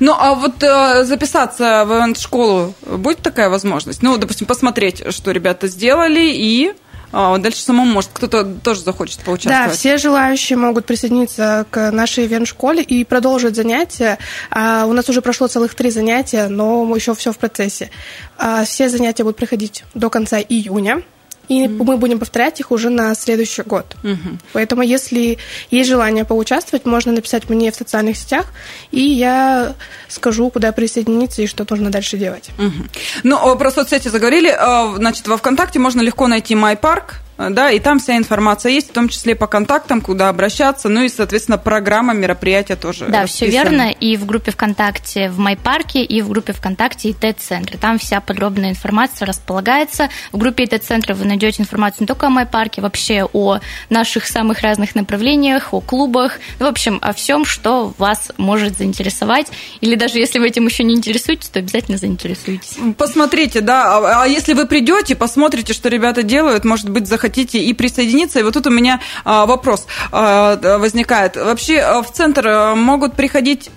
Ну, 0.00 0.14
а 0.18 0.34
вот 0.34 0.62
э, 0.62 1.04
записаться 1.04 1.84
в 1.84 2.14
школу 2.20 2.74
будет 2.86 3.18
такая 3.18 3.48
возможность? 3.48 4.02
Ну, 4.02 4.16
допустим, 4.16 4.46
посмотреть, 4.46 5.02
что 5.12 5.30
ребята 5.30 5.68
сделали, 5.68 6.30
и 6.32 6.72
а 7.12 7.38
дальше 7.38 7.60
самому, 7.60 7.92
может, 7.92 8.10
кто-то 8.12 8.44
тоже 8.44 8.80
захочет 8.80 9.20
поучаствовать. 9.20 9.70
Да, 9.70 9.74
все 9.74 9.96
желающие 9.96 10.56
могут 10.56 10.86
присоединиться 10.86 11.66
к 11.70 11.90
нашей 11.90 12.26
ивент-школе 12.26 12.82
и 12.82 13.04
продолжить 13.04 13.56
занятия. 13.56 14.18
А, 14.50 14.86
у 14.86 14.92
нас 14.92 15.08
уже 15.08 15.22
прошло 15.22 15.46
целых 15.46 15.74
три 15.74 15.90
занятия, 15.90 16.48
но 16.48 16.94
еще 16.94 17.14
все 17.14 17.32
в 17.32 17.38
процессе. 17.38 17.90
А, 18.38 18.64
все 18.64 18.88
занятия 18.88 19.22
будут 19.22 19.36
проходить 19.36 19.84
до 19.94 20.10
конца 20.10 20.38
июня. 20.38 21.02
И 21.48 21.64
mm-hmm. 21.64 21.82
мы 21.84 21.96
будем 21.96 22.18
повторять 22.18 22.60
их 22.60 22.70
уже 22.70 22.90
на 22.90 23.14
следующий 23.14 23.62
год. 23.62 23.96
Mm-hmm. 24.02 24.38
Поэтому, 24.52 24.82
если 24.82 25.38
есть 25.70 25.88
желание 25.88 26.24
поучаствовать, 26.24 26.86
можно 26.86 27.12
написать 27.12 27.48
мне 27.48 27.70
в 27.70 27.76
социальных 27.76 28.16
сетях, 28.16 28.46
и 28.90 29.00
я 29.00 29.74
скажу, 30.08 30.50
куда 30.50 30.72
присоединиться 30.72 31.42
и 31.42 31.46
что 31.46 31.66
нужно 31.68 31.90
дальше 31.90 32.16
делать. 32.16 32.50
Mm-hmm. 32.58 32.98
Ну, 33.24 33.56
про 33.56 33.70
соцсети 33.70 34.08
заговорили. 34.08 34.48
А, 34.48 34.94
значит, 34.96 35.28
во 35.28 35.36
ВКонтакте 35.36 35.78
можно 35.78 36.00
легко 36.00 36.26
найти 36.26 36.54
MyPark 36.54 37.25
да, 37.38 37.70
и 37.70 37.78
там 37.80 37.98
вся 37.98 38.16
информация 38.16 38.72
есть, 38.72 38.90
в 38.90 38.92
том 38.92 39.08
числе 39.08 39.34
по 39.34 39.46
контактам, 39.46 40.00
куда 40.00 40.30
обращаться, 40.30 40.88
ну 40.88 41.02
и, 41.02 41.08
соответственно, 41.08 41.58
программа 41.58 42.14
мероприятия 42.14 42.76
тоже. 42.76 43.06
Да, 43.08 43.26
все 43.26 43.46
верно. 43.46 43.90
И 43.90 44.16
в 44.16 44.24
группе 44.24 44.52
ВКонтакте 44.52 45.28
в 45.28 45.38
Майпарке, 45.38 46.02
и 46.02 46.22
в 46.22 46.30
группе 46.30 46.54
ВКонтакте 46.54 47.10
ИТ-центры. 47.10 47.76
Там 47.78 47.98
вся 47.98 48.20
подробная 48.20 48.70
информация 48.70 49.26
располагается. 49.26 50.08
В 50.32 50.38
группе 50.38 50.64
ИТ-центра 50.64 51.14
вы 51.14 51.26
найдете 51.26 51.62
информацию 51.62 52.02
не 52.02 52.06
только 52.06 52.26
о 52.26 52.30
Майпарке, 52.30 52.80
вообще 52.80 53.28
о 53.30 53.58
наших 53.90 54.26
самых 54.26 54.60
разных 54.60 54.94
направлениях, 54.94 55.74
о 55.74 55.80
клубах, 55.80 56.38
ну, 56.58 56.66
в 56.66 56.68
общем, 56.70 56.98
о 57.02 57.12
всем, 57.12 57.44
что 57.44 57.92
вас 57.98 58.32
может 58.38 58.78
заинтересовать. 58.78 59.48
Или 59.82 59.94
даже 59.94 60.18
если 60.18 60.38
вы 60.38 60.48
этим 60.48 60.66
еще 60.66 60.84
не 60.84 60.94
интересуетесь, 60.94 61.48
то 61.48 61.58
обязательно 61.58 61.98
заинтересуйтесь. 61.98 62.78
Посмотрите, 62.96 63.60
да. 63.60 63.98
А, 63.98 64.22
а 64.22 64.26
если 64.26 64.54
вы 64.54 64.66
придете, 64.66 65.14
посмотрите, 65.14 65.74
что 65.74 65.90
ребята 65.90 66.22
делают, 66.22 66.64
может 66.64 66.88
быть, 66.88 67.06
захотите 67.06 67.25
и 67.58 67.72
присоединиться. 67.74 68.40
И 68.40 68.42
вот 68.42 68.54
тут 68.54 68.66
у 68.66 68.70
меня 68.70 69.00
а, 69.24 69.46
вопрос 69.46 69.86
а, 70.12 70.56
возникает. 70.78 71.36
Вообще 71.36 72.02
в 72.02 72.12
центр 72.12 72.74
могут 72.74 73.14
приходить 73.14 73.70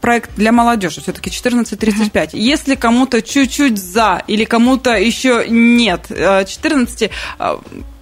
проект 0.00 0.30
для 0.36 0.52
молодежи, 0.52 1.00
все-таки 1.00 1.30
14-35. 1.30 2.30
Если 2.32 2.74
кому-то 2.74 3.20
чуть-чуть 3.20 3.78
за 3.78 4.22
или 4.26 4.44
кому-то 4.44 4.96
еще 4.96 5.46
нет 5.48 6.06
14, 6.08 7.10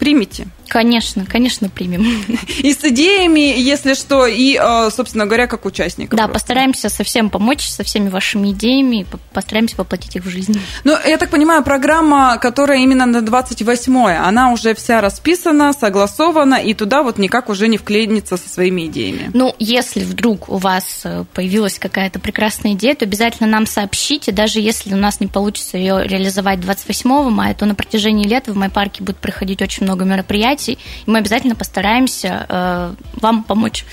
примите. 0.00 0.48
Конечно, 0.70 1.26
конечно, 1.26 1.68
примем. 1.68 2.06
И 2.58 2.72
с 2.72 2.82
идеями, 2.84 3.58
если 3.58 3.94
что, 3.94 4.26
и, 4.26 4.56
э, 4.56 4.90
собственно 4.90 5.26
говоря, 5.26 5.48
как 5.48 5.66
участник. 5.66 6.10
Да, 6.10 6.16
просто. 6.16 6.32
постараемся 6.32 6.88
совсем 6.88 7.28
помочь 7.28 7.68
со 7.68 7.82
всеми 7.82 8.08
вашими 8.08 8.52
идеями, 8.52 9.04
постараемся 9.32 9.74
воплотить 9.76 10.14
их 10.14 10.24
в 10.24 10.28
жизнь. 10.28 10.60
Ну, 10.84 10.96
я 11.04 11.18
так 11.18 11.30
понимаю, 11.30 11.64
программа, 11.64 12.38
которая 12.38 12.78
именно 12.78 13.04
на 13.04 13.18
28-е, 13.18 14.18
она 14.18 14.52
уже 14.52 14.74
вся 14.74 15.00
расписана, 15.00 15.72
согласована, 15.72 16.54
и 16.54 16.72
туда 16.72 17.02
вот 17.02 17.18
никак 17.18 17.48
уже 17.48 17.66
не 17.66 17.76
вклинится 17.76 18.36
со 18.36 18.48
своими 18.48 18.86
идеями. 18.86 19.30
Ну, 19.34 19.54
если 19.58 20.04
вдруг 20.04 20.48
у 20.48 20.56
вас 20.58 21.00
э, 21.02 21.24
появилась 21.34 21.80
какая-то 21.80 22.20
прекрасная 22.20 22.74
идея, 22.74 22.94
то 22.94 23.04
обязательно 23.04 23.48
нам 23.48 23.66
сообщите, 23.66 24.30
даже 24.30 24.60
если 24.60 24.94
у 24.94 24.96
нас 24.96 25.18
не 25.18 25.26
получится 25.26 25.76
ее 25.76 26.06
реализовать 26.06 26.60
28 26.60 27.28
мая, 27.30 27.54
то 27.54 27.66
на 27.66 27.74
протяжении 27.74 28.26
лета 28.26 28.52
в 28.52 28.56
Майпарке 28.56 29.02
будет 29.02 29.16
проходить 29.16 29.62
очень 29.62 29.84
много 29.84 29.89
мероприятий, 29.96 30.30
мероприятий, 30.30 30.78
и 31.06 31.10
мы 31.10 31.18
обязательно 31.18 31.54
постараемся 31.54 32.46
э, 32.48 32.94
вам 33.20 33.44
помочь. 33.44 33.84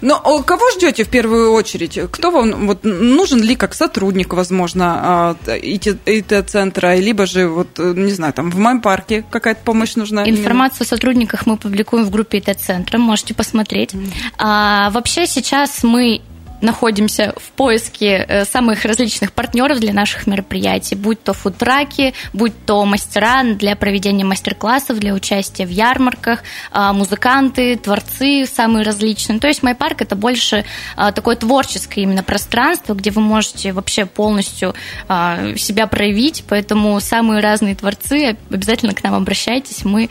Но 0.00 0.20
а 0.24 0.42
кого 0.42 0.70
ждете 0.72 1.04
в 1.04 1.08
первую 1.08 1.52
очередь? 1.52 1.98
Кто 2.10 2.30
вам 2.30 2.66
вот, 2.66 2.84
нужен 2.84 3.42
ли 3.42 3.56
как 3.56 3.74
сотрудник, 3.74 4.32
возможно, 4.32 4.84
а, 4.96 5.36
ИТ-центра, 5.46 6.96
либо 6.96 7.26
же, 7.26 7.48
вот, 7.48 7.78
не 7.78 8.12
знаю, 8.12 8.32
там 8.32 8.50
в 8.50 8.58
моем 8.58 8.80
парке 8.80 9.24
какая-то 9.30 9.60
помощь 9.64 9.96
нужна? 9.96 10.28
Информацию 10.28 10.80
именно? 10.80 10.86
о 10.86 10.96
сотрудниках 10.96 11.46
мы 11.46 11.56
публикуем 11.56 12.04
в 12.04 12.10
группе 12.10 12.38
ИТ-центра, 12.38 12.98
можете 12.98 13.34
посмотреть. 13.34 13.94
Mm. 13.94 14.08
А, 14.38 14.90
вообще 14.90 15.26
сейчас 15.26 15.82
мы 15.82 16.20
находимся 16.64 17.34
в 17.36 17.52
поиске 17.52 18.24
э, 18.26 18.44
самых 18.44 18.84
различных 18.84 19.32
партнеров 19.32 19.78
для 19.78 19.92
наших 19.92 20.26
мероприятий, 20.26 20.96
будь 20.96 21.22
то 21.22 21.32
фудтраки, 21.32 22.14
будь 22.32 22.52
то 22.66 22.84
мастера 22.84 23.42
для 23.42 23.76
проведения 23.76 24.24
мастер-классов, 24.24 24.98
для 24.98 25.12
участия 25.14 25.66
в 25.66 25.70
ярмарках, 25.70 26.42
а, 26.70 26.92
музыканты, 26.92 27.76
творцы 27.76 28.46
самые 28.46 28.84
различные. 28.84 29.38
То 29.38 29.48
есть 29.48 29.62
Майпарк 29.62 30.02
это 30.02 30.16
больше 30.16 30.64
а, 30.96 31.12
такое 31.12 31.36
творческое 31.36 32.02
именно 32.02 32.22
пространство, 32.22 32.94
где 32.94 33.10
вы 33.10 33.20
можете 33.20 33.72
вообще 33.72 34.06
полностью 34.06 34.74
а, 35.08 35.56
себя 35.56 35.86
проявить, 35.86 36.44
поэтому 36.48 37.00
самые 37.00 37.40
разные 37.40 37.74
творцы, 37.74 38.36
обязательно 38.50 38.94
к 38.94 39.02
нам 39.02 39.14
обращайтесь, 39.14 39.84
мы 39.84 40.08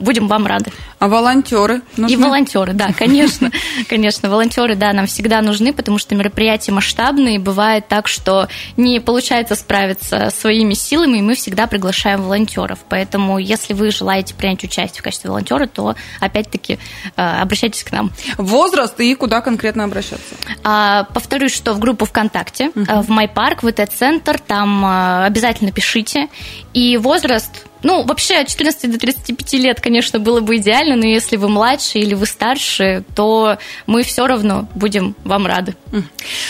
будем 0.00 0.28
вам 0.28 0.46
рады. 0.46 0.72
А 0.98 1.08
волонтеры? 1.08 1.80
Нужны? 1.96 2.14
И 2.14 2.16
волонтеры, 2.16 2.74
да, 2.74 2.92
конечно, 2.92 3.50
конечно, 3.88 4.28
волонтеры, 4.28 4.74
да, 4.74 4.92
нам 4.92 5.06
всегда 5.06 5.40
нужны 5.40 5.69
нужны, 5.70 5.72
потому 5.72 5.98
что 5.98 6.14
мероприятия 6.14 6.72
масштабные, 6.72 7.38
бывает 7.38 7.88
так, 7.88 8.08
что 8.08 8.48
не 8.76 9.00
получается 9.00 9.54
справиться 9.54 10.30
своими 10.30 10.74
силами, 10.74 11.18
и 11.18 11.22
мы 11.22 11.34
всегда 11.34 11.66
приглашаем 11.66 12.22
волонтеров. 12.22 12.78
Поэтому, 12.88 13.38
если 13.38 13.74
вы 13.74 13.90
желаете 13.90 14.34
принять 14.34 14.64
участие 14.64 15.00
в 15.00 15.02
качестве 15.02 15.30
волонтера, 15.30 15.66
то 15.66 15.94
опять-таки 16.20 16.78
э, 17.16 17.40
обращайтесь 17.42 17.84
к 17.84 17.92
нам. 17.92 18.10
Возраст 18.38 18.98
и 19.00 19.14
куда 19.14 19.40
конкретно 19.40 19.84
обращаться? 19.84 20.34
А, 20.64 21.04
повторюсь, 21.14 21.54
что 21.54 21.74
в 21.74 21.78
группу 21.78 22.04
ВКонтакте, 22.04 22.70
uh-huh. 22.74 23.02
в 23.02 23.08
Майпарк, 23.08 23.62
в 23.62 23.68
ИТ-центр, 23.68 24.38
там 24.38 24.84
э, 24.84 25.24
обязательно 25.26 25.72
пишите. 25.72 26.28
И 26.74 26.96
возраст 26.96 27.69
ну, 27.82 28.04
вообще 28.04 28.36
от 28.36 28.48
14 28.48 28.90
до 28.90 28.98
35 28.98 29.52
лет, 29.54 29.80
конечно, 29.80 30.18
было 30.18 30.40
бы 30.40 30.56
идеально, 30.56 30.96
но 30.96 31.06
если 31.06 31.36
вы 31.36 31.48
младше 31.48 31.98
или 31.98 32.14
вы 32.14 32.26
старше, 32.26 33.04
то 33.14 33.58
мы 33.86 34.02
все 34.02 34.26
равно 34.26 34.68
будем 34.74 35.16
вам 35.24 35.46
рады. 35.46 35.74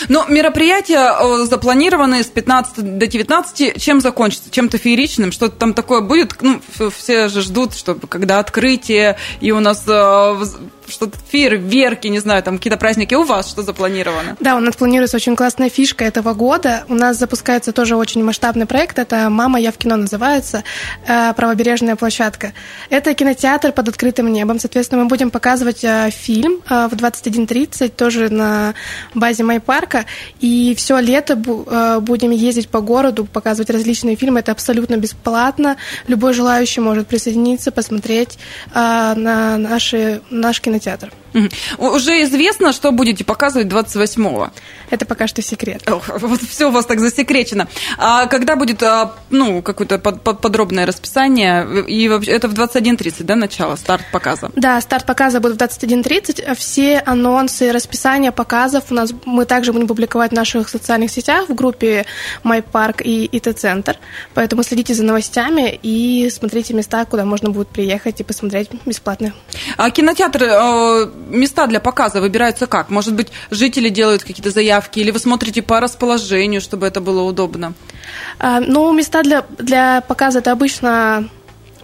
Но 0.09 0.25
мероприятия 0.27 1.13
э, 1.19 1.45
запланированы 1.45 2.23
с 2.23 2.27
15 2.27 2.97
до 2.97 3.07
19. 3.07 3.81
Чем 3.81 4.01
закончится? 4.01 4.51
Чем-то 4.51 4.77
фееричным? 4.77 5.31
Что-то 5.31 5.55
там 5.57 5.73
такое 5.73 6.01
будет? 6.01 6.35
Ну, 6.41 6.61
все 6.95 7.27
же 7.27 7.41
ждут, 7.41 7.75
чтобы 7.75 8.07
когда 8.07 8.39
открытие, 8.39 9.17
и 9.39 9.51
у 9.51 9.59
нас 9.59 9.83
э, 9.87 10.45
что-то 10.91 11.17
фейерверки, 11.31 12.07
не 12.07 12.19
знаю, 12.19 12.43
там 12.43 12.57
какие-то 12.57 12.77
праздники. 12.77 13.15
У 13.15 13.23
вас 13.23 13.49
что 13.49 13.63
запланировано? 13.63 14.37
Да, 14.39 14.55
у 14.55 14.59
нас 14.59 14.75
планируется 14.75 15.17
очень 15.17 15.35
классная 15.35 15.69
фишка 15.69 16.05
этого 16.05 16.33
года. 16.33 16.83
У 16.87 16.93
нас 16.93 17.17
запускается 17.17 17.71
тоже 17.71 17.95
очень 17.95 18.23
масштабный 18.23 18.65
проект. 18.65 18.99
Это 18.99 19.29
«Мама, 19.29 19.59
я 19.59 19.71
в 19.71 19.77
кино» 19.77 19.95
называется, 19.95 20.63
э, 21.07 21.33
правобережная 21.33 21.95
площадка. 21.95 22.53
Это 22.89 23.13
кинотеатр 23.13 23.71
под 23.71 23.89
открытым 23.89 24.31
небом. 24.31 24.59
Соответственно, 24.59 25.03
мы 25.03 25.07
будем 25.07 25.31
показывать 25.31 25.83
э, 25.83 26.09
фильм 26.11 26.61
э, 26.69 26.87
в 26.91 26.93
21.30, 26.93 27.89
тоже 27.89 28.29
на 28.29 28.73
базе 29.13 29.43
Майпарка. 29.43 30.05
И 30.39 30.75
все 30.75 30.99
лето 30.99 31.35
будем 31.35 32.31
ездить 32.31 32.69
по 32.69 32.81
городу, 32.81 33.25
показывать 33.25 33.69
различные 33.69 34.15
фильмы. 34.15 34.41
Это 34.41 34.51
абсолютно 34.51 34.97
бесплатно. 34.97 35.77
Любой 36.07 36.33
желающий 36.33 36.81
может 36.81 37.07
присоединиться, 37.07 37.71
посмотреть 37.71 38.37
на 38.73 39.57
наши, 39.57 40.21
наш 40.29 40.59
кинотеатр 40.61 40.80
кинотеатр. 40.81 41.20
Уже 41.77 42.23
известно, 42.23 42.73
что 42.73 42.91
будете 42.91 43.23
показывать 43.23 43.67
28-го? 43.67 44.49
Это 44.89 45.05
пока 45.05 45.27
что 45.27 45.41
секрет. 45.41 45.89
Ох, 45.89 46.03
вот 46.19 46.41
все 46.41 46.69
у 46.69 46.71
вас 46.71 46.85
так 46.85 46.99
засекречено. 46.99 47.67
А 47.97 48.27
когда 48.27 48.55
будет 48.55 48.83
а, 48.83 49.15
ну, 49.29 49.61
какое-то 49.61 49.99
подробное 49.99 50.85
расписание? 50.85 51.85
И 51.87 52.09
вообще, 52.09 52.31
это 52.31 52.47
в 52.47 52.53
21.30, 52.53 53.23
да, 53.23 53.35
начало, 53.35 53.75
старт 53.75 54.03
показа? 54.11 54.51
Да, 54.55 54.79
старт 54.81 55.05
показа 55.05 55.39
будет 55.39 55.53
в 55.53 55.63
21.30. 55.63 56.55
Все 56.55 56.99
анонсы, 56.99 57.71
расписание 57.71 58.31
показов 58.31 58.85
у 58.89 58.93
нас 58.93 59.11
мы 59.25 59.45
также 59.45 59.71
будем 59.73 59.87
публиковать 59.87 60.31
в 60.31 60.35
наших 60.35 60.69
социальных 60.69 61.11
сетях 61.11 61.49
в 61.49 61.55
группе 61.55 62.05
MyPark 62.43 63.01
и 63.03 63.25
ИТ-центр. 63.25 63.97
Поэтому 64.33 64.63
следите 64.63 64.93
за 64.93 65.03
новостями 65.03 65.79
и 65.81 66.29
смотрите 66.29 66.73
места, 66.73 67.05
куда 67.05 67.25
можно 67.25 67.49
будет 67.49 67.69
приехать 67.69 68.19
и 68.19 68.23
посмотреть 68.23 68.69
бесплатно. 68.85 69.33
А 69.77 69.89
кинотеатры 69.89 70.47
э, 70.47 71.11
места 71.29 71.67
для 71.67 71.79
показа 71.79 72.21
выбираются 72.21 72.67
как? 72.67 72.89
Может 72.89 73.13
быть, 73.13 73.27
жители 73.49 73.89
делают 73.89 74.23
какие-то 74.23 74.51
заявки, 74.51 74.99
или 74.99 75.11
вы 75.11 75.19
смотрите 75.19 75.61
по 75.61 75.79
расположению, 75.79 76.61
чтобы 76.61 76.87
это 76.87 77.01
было 77.01 77.21
удобно? 77.21 77.73
А, 78.39 78.59
ну, 78.59 78.91
места 78.93 79.23
для, 79.23 79.45
для 79.57 80.01
показа 80.01 80.39
это 80.39 80.51
обычно 80.51 81.29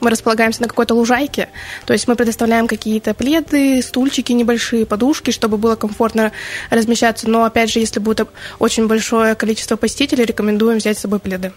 мы 0.02 0.10
располагаемся 0.10 0.62
на 0.62 0.68
какой-то 0.68 0.94
лужайке, 0.94 1.50
то 1.86 1.94
есть 1.94 2.08
мы 2.08 2.16
предоставляем 2.16 2.68
какие-то 2.68 3.14
пледы, 3.14 3.82
стульчики 3.82 4.32
небольшие, 4.32 4.86
подушки, 4.86 5.32
чтобы 5.32 5.58
было 5.58 5.76
комфортно 5.76 6.32
размещаться. 6.70 7.30
Но 7.30 7.44
опять 7.44 7.72
же, 7.72 7.80
если 7.80 8.00
будет 8.00 8.28
очень 8.60 8.88
большое 8.88 9.36
количество 9.36 9.76
посетителей, 9.76 10.26
рекомендуем 10.26 10.78
взять 10.78 10.98
с 10.98 11.02
собой 11.02 11.20
пледы. 11.20 11.52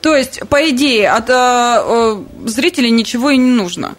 То 0.00 0.16
есть, 0.16 0.40
по 0.48 0.68
идее, 0.70 1.10
от 1.10 1.28
э, 1.28 2.24
зрителей 2.46 2.90
ничего 2.90 3.30
и 3.30 3.36
не 3.36 3.50
нужно 3.50 3.96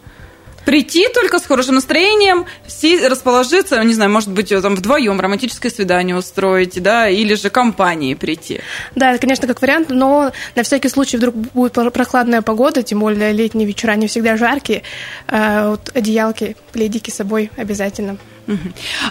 прийти 0.65 1.07
только 1.13 1.39
с 1.39 1.45
хорошим 1.45 1.75
настроением, 1.75 2.45
все 2.65 3.07
расположиться, 3.07 3.83
не 3.83 3.93
знаю, 3.93 4.11
может 4.11 4.31
быть, 4.31 4.49
там 4.49 4.75
вдвоем 4.75 5.19
романтическое 5.19 5.71
свидание 5.71 6.15
устроить, 6.15 6.81
да, 6.81 7.09
или 7.09 7.33
же 7.35 7.49
компании 7.49 8.13
прийти. 8.13 8.61
Да, 8.95 9.11
это, 9.11 9.19
конечно, 9.19 9.47
как 9.47 9.61
вариант, 9.61 9.89
но 9.89 10.31
на 10.55 10.63
всякий 10.63 10.89
случай 10.89 11.17
вдруг 11.17 11.35
будет 11.35 11.73
прохладная 11.73 12.41
погода, 12.41 12.83
тем 12.83 12.99
более 12.99 13.31
летние 13.31 13.67
вечера 13.67 13.93
не 13.95 14.07
всегда 14.07 14.37
жаркие, 14.37 14.83
э, 15.27 15.69
вот 15.69 15.91
одеялки, 15.95 16.55
пледики 16.71 17.09
с 17.09 17.15
собой 17.15 17.51
обязательно. 17.57 18.17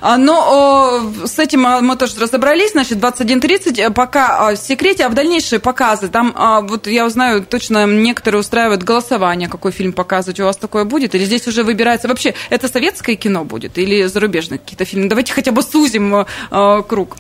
А, 0.00 0.16
ну, 0.16 1.12
с 1.26 1.38
этим 1.38 1.66
а, 1.66 1.80
мы 1.80 1.96
тоже 1.96 2.18
разобрались, 2.20 2.72
значит, 2.72 2.98
21.30 2.98 3.80
э, 3.80 3.90
пока 3.90 4.48
а, 4.48 4.54
в 4.54 4.58
секрете, 4.58 5.04
а 5.04 5.08
в 5.08 5.14
дальнейшие 5.14 5.60
показы, 5.60 6.08
там, 6.08 6.34
вот 6.68 6.86
я 6.86 7.06
узнаю, 7.06 7.44
точно 7.44 7.86
некоторые 7.86 8.40
устраивают 8.40 8.82
голосование, 8.82 9.48
какой 9.48 9.72
фильм 9.72 9.92
показывать, 9.92 10.40
у 10.40 10.44
вас 10.44 10.56
такое 10.56 10.84
будет, 10.84 11.14
или 11.14 11.24
здесь 11.24 11.46
уже 11.46 11.62
выбирается, 11.62 12.08
вообще, 12.08 12.34
это 12.50 12.68
советское 12.68 13.14
кино 13.14 13.44
будет, 13.44 13.78
или 13.78 14.04
зарубежные 14.04 14.58
какие-то 14.58 14.84
фильмы? 14.84 15.08
Давайте 15.08 15.32
хотя 15.32 15.52
бы 15.52 15.62
сузим 15.62 16.26
круг. 16.88 17.16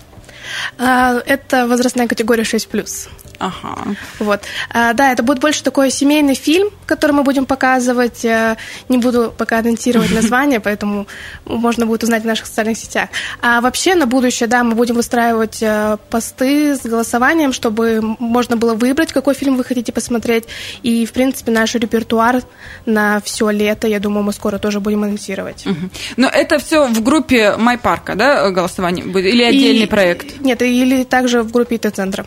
Это 0.78 1.66
возрастная 1.68 2.08
категория 2.08 2.42
6+. 2.42 3.08
Ага. 3.40 3.96
Вот. 4.18 4.42
А, 4.68 4.92
да, 4.92 5.12
это 5.12 5.22
будет 5.22 5.40
больше 5.40 5.64
такой 5.64 5.90
семейный 5.90 6.34
фильм, 6.34 6.68
который 6.84 7.12
мы 7.12 7.22
будем 7.22 7.46
показывать. 7.46 8.22
Э, 8.22 8.56
не 8.90 8.98
буду 8.98 9.32
пока 9.36 9.58
анонсировать 9.58 10.10
название, 10.14 10.60
поэтому 10.60 11.06
можно 11.46 11.86
будет 11.86 12.02
узнать 12.02 12.22
в 12.22 12.26
наших 12.26 12.46
социальных 12.46 12.76
сетях. 12.76 13.08
А 13.40 13.62
вообще 13.62 13.94
на 13.94 14.06
будущее, 14.06 14.46
да, 14.46 14.62
мы 14.62 14.74
будем 14.74 14.94
выстраивать 14.94 15.62
э, 15.62 15.96
посты 16.10 16.76
с 16.76 16.82
голосованием, 16.82 17.54
чтобы 17.54 18.02
можно 18.18 18.58
было 18.58 18.74
выбрать, 18.74 19.10
какой 19.10 19.32
фильм 19.32 19.56
вы 19.56 19.64
хотите 19.64 19.90
посмотреть. 19.90 20.44
И, 20.82 21.06
в 21.06 21.12
принципе, 21.12 21.50
наш 21.50 21.74
репертуар 21.74 22.42
на 22.84 23.22
все 23.22 23.48
лето, 23.48 23.88
я 23.88 24.00
думаю, 24.00 24.22
мы 24.22 24.34
скоро 24.34 24.58
тоже 24.58 24.80
будем 24.80 25.02
анонсировать. 25.04 25.66
Угу. 25.66 25.90
Но 26.18 26.28
это 26.28 26.58
все 26.58 26.86
в 26.88 27.02
группе 27.02 27.56
Майпарка, 27.56 28.16
да, 28.16 28.50
голосование 28.50 29.06
будет? 29.06 29.32
Или 29.32 29.44
отдельный 29.44 29.84
и, 29.84 29.86
проект? 29.86 30.40
Нет, 30.40 30.60
или 30.60 31.04
также 31.04 31.42
в 31.42 31.50
группе 31.50 31.76
ИТ-центра. 31.76 32.26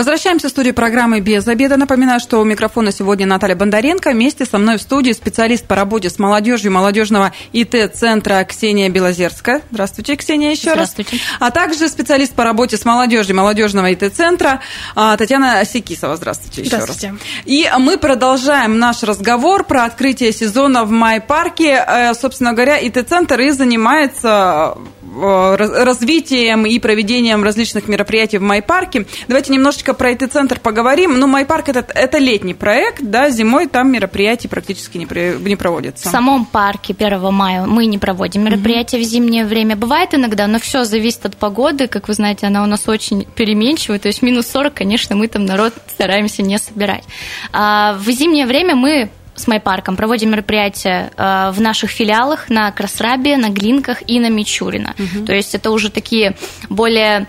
Возвращаемся 0.00 0.48
в 0.48 0.50
студию 0.50 0.72
программы 0.72 1.20
«Без 1.20 1.46
обеда». 1.46 1.76
Напоминаю, 1.76 2.20
что 2.20 2.40
у 2.40 2.44
микрофона 2.44 2.90
сегодня 2.90 3.26
Наталья 3.26 3.54
Бондаренко. 3.54 4.12
Вместе 4.12 4.46
со 4.46 4.56
мной 4.56 4.78
в 4.78 4.80
студии 4.80 5.12
специалист 5.12 5.66
по 5.66 5.76
работе 5.76 6.08
с 6.08 6.18
молодежью 6.18 6.72
молодежного 6.72 7.32
ИТ-центра 7.52 8.42
Ксения 8.44 8.88
Белозерская. 8.88 9.60
Здравствуйте, 9.70 10.16
Ксения, 10.16 10.52
еще 10.52 10.70
Здравствуйте. 10.70 11.16
раз. 11.16 11.20
А 11.38 11.50
также 11.50 11.86
специалист 11.86 12.32
по 12.32 12.44
работе 12.44 12.78
с 12.78 12.86
молодежью 12.86 13.36
молодежного 13.36 13.92
ИТ-центра 13.92 14.62
а, 14.96 15.18
Татьяна 15.18 15.62
Секисова. 15.66 16.16
Здравствуйте 16.16 16.62
еще 16.62 16.70
Здравствуйте. 16.70 17.08
раз. 17.08 17.18
И 17.44 17.68
мы 17.78 17.98
продолжаем 17.98 18.78
наш 18.78 19.02
разговор 19.02 19.64
про 19.64 19.84
открытие 19.84 20.32
сезона 20.32 20.86
в 20.86 20.90
Май-парке. 20.90 21.84
Э, 21.86 22.14
собственно 22.14 22.54
говоря, 22.54 22.78
ИТ-центр 22.78 23.38
и 23.38 23.50
занимается 23.50 24.78
э, 25.02 25.56
развитием 25.84 26.64
и 26.64 26.78
проведением 26.78 27.44
различных 27.44 27.86
мероприятий 27.86 28.38
в 28.38 28.42
Май-парке. 28.42 29.04
Давайте 29.28 29.52
немножко 29.52 29.89
немножечко 29.90 29.94
про 29.94 30.12
ИТ-центр 30.12 30.60
поговорим. 30.60 31.18
Ну, 31.18 31.26
Майпарк 31.26 31.68
это, 31.68 31.84
это 31.94 32.18
летний 32.18 32.54
проект, 32.54 33.02
да, 33.02 33.30
зимой 33.30 33.66
там 33.66 33.90
мероприятий 33.90 34.48
практически 34.48 34.98
не, 34.98 35.06
не 35.48 35.56
проводятся. 35.56 36.08
В 36.08 36.12
самом 36.12 36.44
парке 36.44 36.94
1 36.98 37.32
мая 37.32 37.66
мы 37.66 37.86
не 37.86 37.98
проводим 37.98 38.44
мероприятия 38.44 38.98
mm-hmm. 38.98 39.04
в 39.04 39.04
зимнее 39.04 39.44
время. 39.44 39.76
Бывает 39.76 40.14
иногда, 40.14 40.46
но 40.46 40.58
все 40.58 40.84
зависит 40.84 41.26
от 41.26 41.36
погоды. 41.36 41.86
Как 41.86 42.08
вы 42.08 42.14
знаете, 42.14 42.46
она 42.46 42.62
у 42.62 42.66
нас 42.66 42.88
очень 42.88 43.26
переменчивая. 43.34 43.98
То 43.98 44.08
есть 44.08 44.22
минус 44.22 44.46
40, 44.46 44.74
конечно, 44.74 45.16
мы 45.16 45.28
там 45.28 45.44
народ 45.44 45.74
стараемся 45.88 46.42
не 46.42 46.58
собирать. 46.58 47.04
А 47.52 47.94
в 47.94 48.10
зимнее 48.10 48.46
время 48.46 48.74
мы 48.74 49.10
с 49.34 49.46
Майпарком 49.46 49.96
проводим 49.96 50.30
мероприятия 50.30 51.10
э, 51.16 51.50
в 51.50 51.60
наших 51.60 51.90
филиалах 51.90 52.50
на 52.50 52.70
Красрабе, 52.72 53.36
на 53.36 53.48
Глинках 53.48 54.02
и 54.06 54.20
на 54.20 54.28
Мичурина. 54.28 54.94
Угу. 54.98 55.24
То 55.24 55.32
есть 55.32 55.54
это 55.54 55.70
уже 55.70 55.90
такие 55.90 56.36
более 56.68 57.26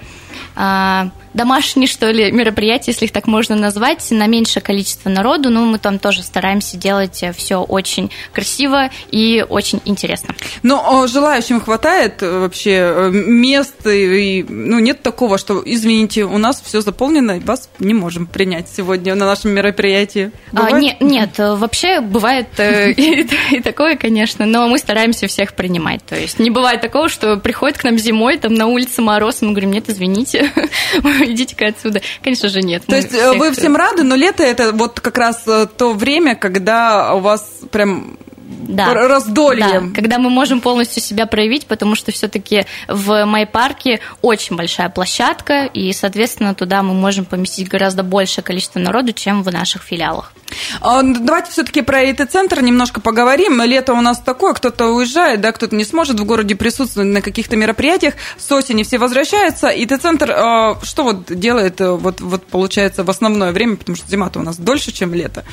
э, 0.57 1.09
домашние, 1.33 1.87
что 1.87 2.11
ли, 2.11 2.31
мероприятия, 2.31 2.91
если 2.91 3.05
их 3.05 3.11
так 3.11 3.27
можно 3.27 3.55
назвать, 3.55 4.05
на 4.11 4.27
меньшее 4.27 4.61
количество 4.63 5.09
народу, 5.09 5.49
но 5.49 5.65
мы 5.65 5.79
там 5.79 5.99
тоже 5.99 6.23
стараемся 6.23 6.77
делать 6.77 7.23
все 7.35 7.57
очень 7.57 8.11
красиво 8.33 8.89
и 9.11 9.45
очень 9.47 9.81
интересно. 9.85 10.35
Но 10.63 11.07
желающим 11.07 11.61
хватает 11.61 12.21
э, 12.21 12.39
вообще 12.39 12.71
э, 12.71 13.09
мест, 13.11 13.85
и, 13.85 14.45
ну, 14.47 14.79
нет 14.79 15.01
такого, 15.01 15.37
что, 15.37 15.61
извините, 15.65 16.25
у 16.25 16.37
нас 16.37 16.61
все 16.65 16.81
заполнено, 16.81 17.39
вас 17.39 17.69
не 17.79 17.93
можем 17.93 18.27
принять 18.27 18.67
сегодня 18.69 19.15
на 19.15 19.25
нашем 19.25 19.51
мероприятии. 19.51 20.31
А, 20.53 20.71
нет, 20.71 21.01
нет, 21.01 21.37
вообще 21.37 22.01
бывает 22.01 22.47
э, 22.57 22.91
и, 22.97 23.27
и 23.51 23.61
такое, 23.61 23.95
конечно, 23.95 24.45
но 24.45 24.67
мы 24.67 24.77
стараемся 24.77 25.27
всех 25.27 25.53
принимать. 25.53 26.05
То 26.05 26.15
есть 26.15 26.39
не 26.39 26.49
бывает 26.49 26.81
такого, 26.81 27.09
что 27.09 27.37
приходит 27.37 27.77
к 27.77 27.83
нам 27.83 27.97
зимой, 27.97 28.37
там 28.37 28.53
на 28.53 28.67
улице 28.67 29.01
мороз, 29.01 29.41
и 29.41 29.45
мы 29.45 29.51
говорим, 29.51 29.71
нет, 29.71 29.85
извините, 29.87 30.51
идите-ка 31.31 31.67
отсюда. 31.67 32.01
Конечно 32.23 32.49
же, 32.49 32.61
нет. 32.61 32.83
То 32.85 32.95
есть 32.95 33.13
э, 33.13 33.33
вы 33.33 33.51
всем 33.51 33.75
рады, 33.75 34.03
но 34.03 34.15
лето 34.15 34.43
это 34.43 34.71
вот 34.71 34.99
как 34.99 35.17
раз 35.17 35.43
э, 35.47 35.67
то 35.77 35.93
время, 35.93 36.35
когда 36.35 37.13
у 37.13 37.19
вас 37.19 37.61
прям 37.71 38.17
да. 38.51 38.93
раздольем. 38.93 39.89
Да, 39.89 39.95
когда 39.95 40.17
мы 40.19 40.29
можем 40.29 40.61
полностью 40.61 41.01
себя 41.01 41.25
проявить, 41.25 41.65
потому 41.65 41.95
что 41.95 42.11
все-таки 42.11 42.65
в 42.87 43.25
Майпарке 43.25 43.99
очень 44.21 44.55
большая 44.55 44.89
площадка, 44.89 45.65
и, 45.65 45.91
соответственно, 45.93 46.55
туда 46.55 46.83
мы 46.83 46.93
можем 46.93 47.25
поместить 47.25 47.67
гораздо 47.67 48.03
большее 48.03 48.43
количество 48.43 48.79
народу, 48.79 49.13
чем 49.13 49.43
в 49.43 49.51
наших 49.51 49.83
филиалах. 49.83 50.33
А, 50.81 51.01
давайте 51.03 51.51
все-таки 51.51 51.81
про 51.81 52.03
ИТ-центр 52.03 52.61
немножко 52.61 53.01
поговорим. 53.01 53.61
Лето 53.61 53.93
у 53.93 54.01
нас 54.01 54.19
такое, 54.19 54.53
кто-то 54.53 54.87
уезжает, 54.87 55.41
да, 55.41 55.51
кто-то 55.51 55.75
не 55.75 55.85
сможет 55.85 56.19
в 56.19 56.25
городе 56.25 56.55
присутствовать 56.55 57.09
на 57.09 57.21
каких-то 57.21 57.55
мероприятиях. 57.55 58.15
С 58.37 58.51
осени 58.51 58.83
все 58.83 58.97
возвращаются. 58.97 59.69
ИТ-центр 59.69 60.31
а, 60.31 60.79
что 60.83 61.03
вот 61.03 61.25
делает, 61.27 61.79
э, 61.81 61.91
вот, 61.91 62.21
вот 62.21 62.45
получается, 62.45 63.03
в 63.03 63.09
основное 63.09 63.51
время, 63.51 63.75
потому 63.77 63.95
что 63.95 64.09
зима-то 64.09 64.39
у 64.39 64.43
нас 64.43 64.57
дольше, 64.57 64.91
чем 64.91 65.13
лето? 65.13 65.43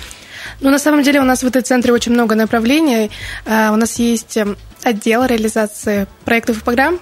Ну, 0.60 0.70
на 0.70 0.78
самом 0.78 1.02
деле 1.02 1.20
у 1.20 1.24
нас 1.24 1.42
в 1.42 1.46
этой 1.46 1.62
центре 1.62 1.92
очень 1.92 2.12
много 2.12 2.34
направлений. 2.34 3.10
Э, 3.44 3.70
у 3.70 3.76
нас 3.76 3.98
есть 3.98 4.36
эм, 4.36 4.56
отдел 4.82 5.24
реализации 5.24 6.06
проектов 6.24 6.58
и 6.58 6.64
программ. 6.64 7.00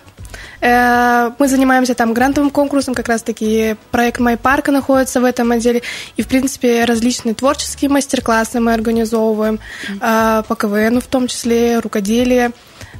Э, 0.61 1.31
мы 1.39 1.49
занимаемся 1.49 1.95
там 1.95 2.15
грантовым 2.15 2.51
конкурсом, 2.51 2.95
как 2.95 3.09
раз-таки 3.09 3.77
проект 3.91 4.21
«Май 4.21 4.37
парка» 4.37 4.73
находится 4.73 5.21
в 5.21 5.25
этом 5.25 5.53
отделе. 5.53 5.83
И, 6.17 6.23
в 6.23 6.29
принципе, 6.29 6.85
различные 6.85 7.35
творческие 7.35 7.91
мастер-классы 7.91 8.61
мы 8.61 8.73
организовываем, 8.75 9.59
mm-hmm. 9.89 10.45
по 10.45 10.55
КВН 10.55 11.01
в 11.01 11.07
том 11.07 11.29
числе, 11.29 11.79
рукоделие. 11.79 12.53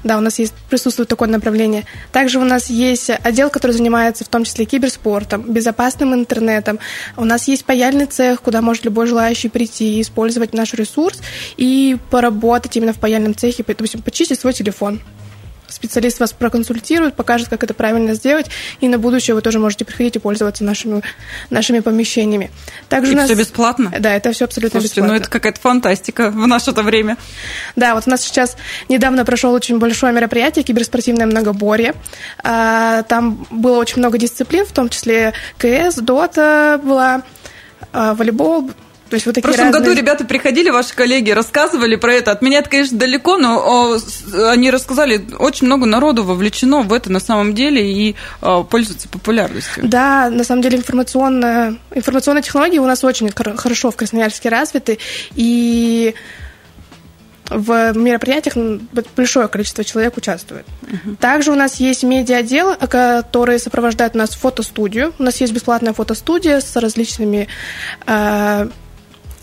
Да, 0.07 0.19
у 0.19 0.21
нас 0.21 0.39
есть, 0.39 0.55
присутствует 0.71 1.09
такое 1.09 1.29
направление. 1.29 1.85
Также 2.13 2.39
у 2.39 2.45
нас 2.45 2.71
есть 2.71 3.11
отдел, 3.11 3.51
который 3.51 3.73
занимается 3.73 4.25
в 4.25 4.29
том 4.29 4.45
числе 4.45 4.65
киберспортом, 4.65 5.43
безопасным 5.53 6.15
интернетом. 6.15 6.79
У 7.17 7.25
нас 7.25 7.49
есть 7.49 7.65
паяльный 7.65 8.07
цех, 8.07 8.41
куда 8.41 8.63
может 8.63 8.85
любой 8.85 9.09
желающий 9.09 9.49
прийти 9.49 9.99
и 9.99 10.03
использовать 10.03 10.55
наш 10.55 10.75
ресурс 10.75 11.21
и 11.57 11.97
поработать 12.09 12.77
именно 12.77 12.93
в 12.93 13.01
паяльном 13.01 13.35
цехе, 13.35 13.65
допустим, 13.67 14.01
почистить 14.01 14.39
свой 14.39 14.53
телефон 14.53 15.01
специалист 15.69 16.21
вас 16.21 16.33
проконсультирует, 16.33 17.15
покажет, 17.15 17.49
как 17.49 17.65
это 17.65 17.75
правильно 17.75 18.15
сделать, 18.15 18.47
и 18.81 18.89
на 18.89 18.99
будущее 18.99 19.35
вы 19.35 19.43
тоже 19.43 19.59
можете 19.59 19.85
приходить 19.85 20.17
и 20.17 20.19
пользоваться 20.19 20.65
нашими, 20.65 21.03
нашими 21.51 21.81
помещениями. 21.81 22.51
Также 22.89 23.13
и 23.13 23.15
у 23.15 23.19
нас... 23.19 23.27
все 23.27 23.35
бесплатно? 23.35 23.93
Да, 23.99 24.15
это 24.15 24.33
все 24.33 24.45
абсолютно 24.45 24.81
Слушайте, 24.81 25.01
бесплатно. 25.01 25.15
ну 25.15 25.21
это 25.21 25.31
какая-то 25.31 25.61
фантастика 25.61 26.31
в 26.31 26.47
наше-то 26.47 26.83
время. 26.83 27.17
Да, 27.75 27.95
вот 27.95 28.05
у 28.07 28.11
нас 28.11 28.23
сейчас 28.23 28.57
недавно 28.89 29.25
прошел 29.25 29.53
очень 29.53 29.79
большое 29.79 30.13
мероприятие, 30.13 30.65
киберспортивное 30.65 31.27
многоборье. 31.27 31.95
А, 32.43 33.03
там 33.05 33.47
было 33.51 33.79
очень 33.79 33.99
много 33.99 34.19
дисциплин, 34.19 34.65
в 34.67 34.73
том 34.73 34.89
числе 34.89 35.33
КС, 35.59 35.97
ДОТа 35.97 36.81
была, 36.83 37.23
а, 37.93 38.15
волейбол, 38.15 38.71
то 39.09 39.15
есть 39.15 39.27
вот 39.27 39.35
такие 39.35 39.53
В 39.53 39.55
прошлом 39.55 39.73
разные... 39.73 39.89
году 39.89 40.01
ребята 40.01 40.25
приходили, 40.25 40.71
ваши 40.71 40.95
коллеги, 40.95 41.31
рассказывали 41.31 41.97
про 41.97 42.15
это. 42.15 42.33
От 42.33 42.43
меня 42.43 42.59
это, 42.59 42.71
конечно, 42.71 42.99
далеко, 42.99 43.37
но 43.37 43.59
о, 43.59 43.99
они 44.51 44.71
рассказали, 44.71 45.25
очень 45.39 45.67
много 45.67 45.87
народу 45.87 46.25
вовлечено 46.25 46.83
в 46.83 46.93
это 46.93 47.11
на 47.13 47.21
самом 47.21 47.55
деле 47.55 47.89
и 47.89 48.17
о, 48.41 48.65
пользуется 48.65 49.09
популярностью. 49.09 49.87
Да, 49.87 50.29
на 50.31 50.43
самом 50.43 50.63
деле 50.63 50.79
информационная, 50.79 51.77
информационные 51.95 52.43
технологии 52.43 52.79
у 52.79 52.87
нас 52.87 53.05
очень 53.05 53.31
хорошо 53.31 53.91
в 53.91 53.97
Красноярске 53.97 54.49
развиты, 54.49 54.99
и 55.35 56.15
в 57.49 57.93
мероприятиях 57.97 58.57
большое 59.17 59.47
количество 59.47 59.85
человек 59.85 60.17
участвует. 60.17 60.67
Uh-huh. 60.83 61.17
Также 61.17 61.53
у 61.53 61.55
нас 61.55 61.77
есть 61.77 62.03
медиа-отдел, 62.03 62.75
который 62.75 63.61
сопровождает 63.61 64.17
у 64.17 64.19
нас 64.19 64.31
фотостудию. 64.31 65.15
У 65.21 65.23
нас 65.23 65.41
есть 65.41 65.53
бесплатная 65.53 65.93
фотостудия 65.93 66.61
с 66.61 66.75
различными 66.75 67.47
э, 68.05 68.69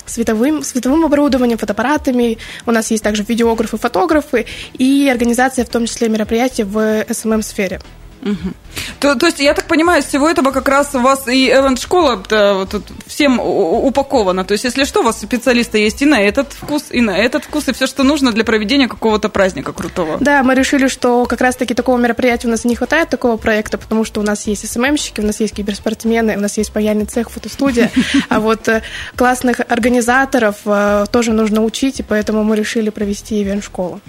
световым, 0.05 0.63
световым 0.63 1.05
оборудованием, 1.05 1.57
фотоаппаратами. 1.57 2.37
У 2.65 2.71
нас 2.71 2.91
есть 2.91 3.03
также 3.03 3.23
видеографы, 3.23 3.77
фотографы 3.77 4.45
и 4.73 5.09
организация, 5.11 5.65
в 5.65 5.69
том 5.69 5.85
числе 5.85 6.09
мероприятий 6.09 6.63
в 6.63 7.05
СММ-сфере. 7.09 7.81
Угу. 8.23 8.53
То, 8.99 9.15
то 9.15 9.25
есть, 9.25 9.39
я 9.39 9.53
так 9.53 9.65
понимаю, 9.65 10.01
из 10.01 10.05
всего 10.05 10.29
этого 10.29 10.51
как 10.51 10.67
раз 10.67 10.95
у 10.95 10.99
вас 10.99 11.27
и 11.27 11.49
эвент-школа 11.49 12.23
тут 12.71 12.85
всем 13.05 13.39
упакована. 13.39 14.45
То 14.45 14.53
есть, 14.53 14.63
если 14.63 14.85
что, 14.85 15.01
у 15.01 15.03
вас 15.03 15.19
специалисты 15.19 15.79
есть 15.79 16.01
и 16.01 16.05
на 16.05 16.21
этот 16.21 16.53
вкус, 16.53 16.85
и 16.89 17.01
на 17.01 17.17
этот 17.17 17.43
вкус, 17.43 17.67
и 17.67 17.73
все, 17.73 17.85
что 17.85 18.03
нужно 18.03 18.31
для 18.31 18.43
проведения 18.43 18.87
какого-то 18.87 19.29
праздника 19.29 19.73
крутого. 19.73 20.17
Да, 20.19 20.41
мы 20.43 20.55
решили, 20.55 20.87
что 20.87 21.25
как 21.25 21.41
раз-таки 21.41 21.73
такого 21.73 21.97
мероприятия 21.97 22.47
у 22.47 22.51
нас 22.51 22.63
не 22.65 22.75
хватает, 22.75 23.09
такого 23.09 23.37
проекта, 23.37 23.77
потому 23.77 24.05
что 24.05 24.21
у 24.21 24.23
нас 24.23 24.47
есть 24.47 24.69
СММщики, 24.71 25.19
у 25.19 25.25
нас 25.25 25.39
есть 25.39 25.53
киберспортсмены, 25.53 26.37
у 26.37 26.39
нас 26.39 26.57
есть 26.57 26.71
паяльный 26.71 27.05
цех, 27.05 27.29
фотостудия, 27.29 27.91
а 28.29 28.39
вот 28.39 28.67
э, 28.69 28.81
классных 29.15 29.59
организаторов 29.67 30.55
э, 30.65 31.05
тоже 31.11 31.33
нужно 31.33 31.63
учить, 31.63 31.99
и 31.99 32.03
поэтому 32.03 32.43
мы 32.43 32.55
решили 32.55 32.89
провести 32.89 33.41
ивент-школу. 33.41 33.99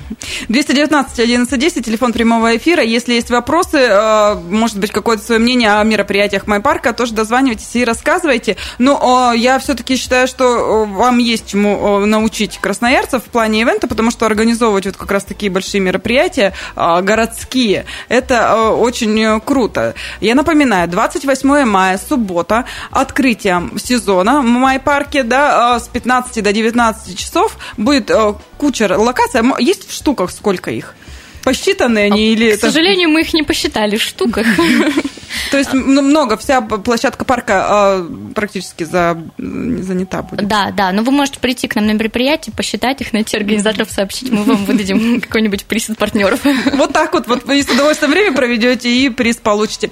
219 0.49 1.19
11 1.19 1.59
10, 1.59 1.85
телефон 1.85 2.13
прямого 2.13 2.57
эфира. 2.57 2.83
Если 2.83 3.15
есть 3.15 3.31
вопросы, 3.31 3.79
э, 3.79 4.04
может 4.49 4.79
быть, 4.79 4.91
какое-то 4.91 5.23
свое 5.23 5.41
мнение 5.41 5.75
о 5.75 5.85
мероприятиях 5.85 6.47
Майпарка, 6.47 6.93
тоже 6.93 7.15
дозванивайтесь 7.15 7.75
и 7.75 7.85
рассказывайте. 7.85 8.57
Но 8.79 9.33
я 9.35 9.59
все-таки 9.59 9.97
считаю, 9.97 10.27
что 10.27 10.85
вам 10.85 11.19
есть 11.19 11.49
чему 11.49 12.01
научить 12.07 12.59
красноярцев 12.59 13.23
в 13.25 13.29
плане 13.29 13.63
ивента, 13.63 13.89
потому 13.89 14.11
что 14.11 14.27
организовывать 14.27 14.87
вот 14.87 14.97
как 14.97 15.11
раз 15.11 15.25
такие 15.25 15.51
большие 15.51 15.81
мероприятия 15.81 16.53
городские, 16.77 17.87
это 18.09 18.71
очень 18.71 19.41
круто. 19.41 19.95
Я 20.21 20.35
напоминаю, 20.35 20.89
28 20.89 21.65
мая, 21.65 21.99
суббота, 21.99 22.65
открытие 22.91 23.71
сезона 23.79 24.41
в 24.41 24.45
Майпарке, 24.45 25.23
да, 25.23 25.79
с 25.81 25.89
15 25.89 26.43
до 26.43 26.53
19 26.53 27.19
часов 27.19 27.57
будет 27.77 28.11
куча 28.59 28.93
локаций. 28.97 29.43
Есть 29.59 29.89
в 29.89 29.93
штуках 29.95 30.31
сколько 30.31 30.71
их? 30.71 30.95
Посчитаны 31.45 31.99
они 31.99 32.31
а, 32.31 32.33
или... 32.33 32.51
К 32.51 32.55
это... 32.55 32.67
сожалению, 32.71 33.11
мы 33.11 33.21
их 33.21 33.35
не 33.35 33.43
посчитали 33.43 33.97
в 33.97 34.03
штуках. 34.03 34.47
То 35.51 35.59
есть 35.59 35.73
много, 35.73 36.37
вся 36.37 36.61
площадка 36.61 37.25
парка 37.25 37.65
а, 37.67 38.11
практически 38.35 38.85
занята 38.85 40.23
будет. 40.23 40.47
Да, 40.49 40.71
да, 40.71 40.93
но 40.93 41.03
вы 41.03 41.13
можете 41.13 41.39
прийти 41.41 41.69
к 41.69 41.75
нам 41.75 41.87
на 41.87 41.93
мероприятие, 41.93 42.55
посчитать 42.57 43.01
их, 43.01 43.13
найти 43.13 43.37
организаторов, 43.37 43.91
сообщить, 43.91 44.31
мы 44.31 44.45
вам 44.45 44.65
выдадим 44.65 45.21
какой-нибудь 45.23 45.65
приз 45.67 45.91
от 45.91 45.99
партнеров. 45.99 46.41
Вот 46.75 46.93
так 46.93 47.13
вот, 47.13 47.27
вот 47.27 47.45
вы 47.45 47.63
с 47.63 47.69
удовольствием 47.69 48.13
время 48.13 48.35
проведете 48.35 48.91
и 48.91 49.11
приз 49.11 49.37
получите. 49.37 49.91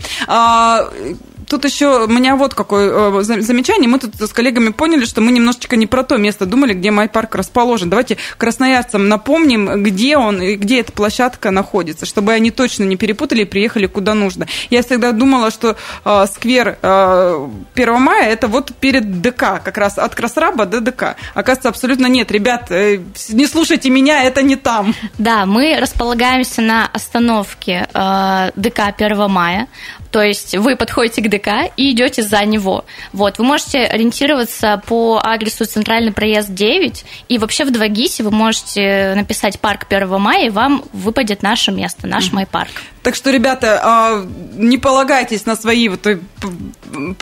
Тут 1.53 1.67
еще 1.67 2.07
у 2.07 2.09
меня 2.09 2.35
вот 2.35 2.55
какое 2.55 3.21
э, 3.21 3.23
замечание. 3.23 3.87
Мы 3.87 3.99
тут 3.99 4.15
с 4.15 4.33
коллегами 4.33 4.71
поняли, 4.71 5.05
что 5.05 5.21
мы 5.21 5.33
немножечко 5.33 5.77
не 5.77 5.87
про 5.87 6.03
то 6.03 6.17
место 6.17 6.47
думали, 6.47 6.73
где 6.73 6.91
Майпарк 6.91 7.35
расположен. 7.35 7.91
Давайте 7.91 8.17
красноярцам 8.39 9.07
напомним, 9.07 9.83
где 9.83 10.17
он 10.17 10.41
и 10.41 10.55
где 10.55 10.81
эта 10.81 10.93
площадка 10.93 11.51
находится, 11.51 12.07
чтобы 12.07 12.33
они 12.33 12.51
точно 12.51 12.85
не 12.85 12.97
перепутали 12.97 13.43
и 13.43 13.45
приехали 13.45 13.85
куда 13.85 14.15
нужно. 14.15 14.47
Я 14.71 14.83
всегда 14.83 15.13
думала, 15.13 15.51
что 15.51 15.77
э, 16.07 16.25
сквер 16.33 16.79
э, 16.81 17.49
1 17.75 18.01
мая 18.01 18.31
это 18.31 18.49
вот 18.49 18.75
перед 18.81 19.21
ДК, 19.21 19.61
как 19.63 19.77
раз 19.77 19.99
от 19.99 20.15
Красраба 20.15 20.65
до 20.65 20.81
ДК. 20.81 21.17
Оказывается, 21.35 21.69
абсолютно 21.69 22.07
нет. 22.07 22.33
Ребят, 22.33 22.71
э, 22.71 23.01
не 23.29 23.47
слушайте 23.47 23.91
меня, 23.91 24.25
это 24.25 24.41
не 24.41 24.57
там. 24.57 24.95
Да, 25.19 25.45
мы 25.45 25.77
располагаемся 25.79 26.63
на 26.63 26.87
остановке 26.87 27.87
э, 27.93 28.53
ДК 28.57 28.95
1 28.97 29.31
мая. 29.31 29.69
То 30.13 30.23
есть 30.23 30.57
вы 30.57 30.77
подходите 30.77 31.23
к 31.23 31.29
ДК 31.29 31.73
и 31.77 31.91
идете 31.91 32.23
за 32.23 32.45
него. 32.45 32.85
Вот, 33.13 33.39
вы 33.39 33.45
можете 33.45 33.79
ориентироваться 33.79 34.81
по 34.87 35.19
адресу 35.23 35.65
Центральный 35.65 36.13
проезд 36.13 36.53
9, 36.53 37.05
и 37.29 37.39
вообще 37.39 37.65
в 37.65 37.71
2GIS 37.71 38.23
вы 38.23 38.31
можете 38.31 39.15
написать 39.17 39.59
парк 39.59 39.87
1 39.89 40.21
мая, 40.21 40.47
и 40.47 40.51
вам 40.51 40.85
выпадет 40.93 41.43
наше 41.43 41.73
место, 41.73 42.07
наш 42.07 42.29
mm-hmm. 42.29 42.35
майпарк. 42.35 42.71
Так 43.03 43.15
что, 43.15 43.31
ребята, 43.31 43.81
а, 43.83 44.27
не 44.55 44.77
полагайтесь 44.77 45.47
на 45.47 45.57
свои 45.57 45.89
вот 45.89 46.07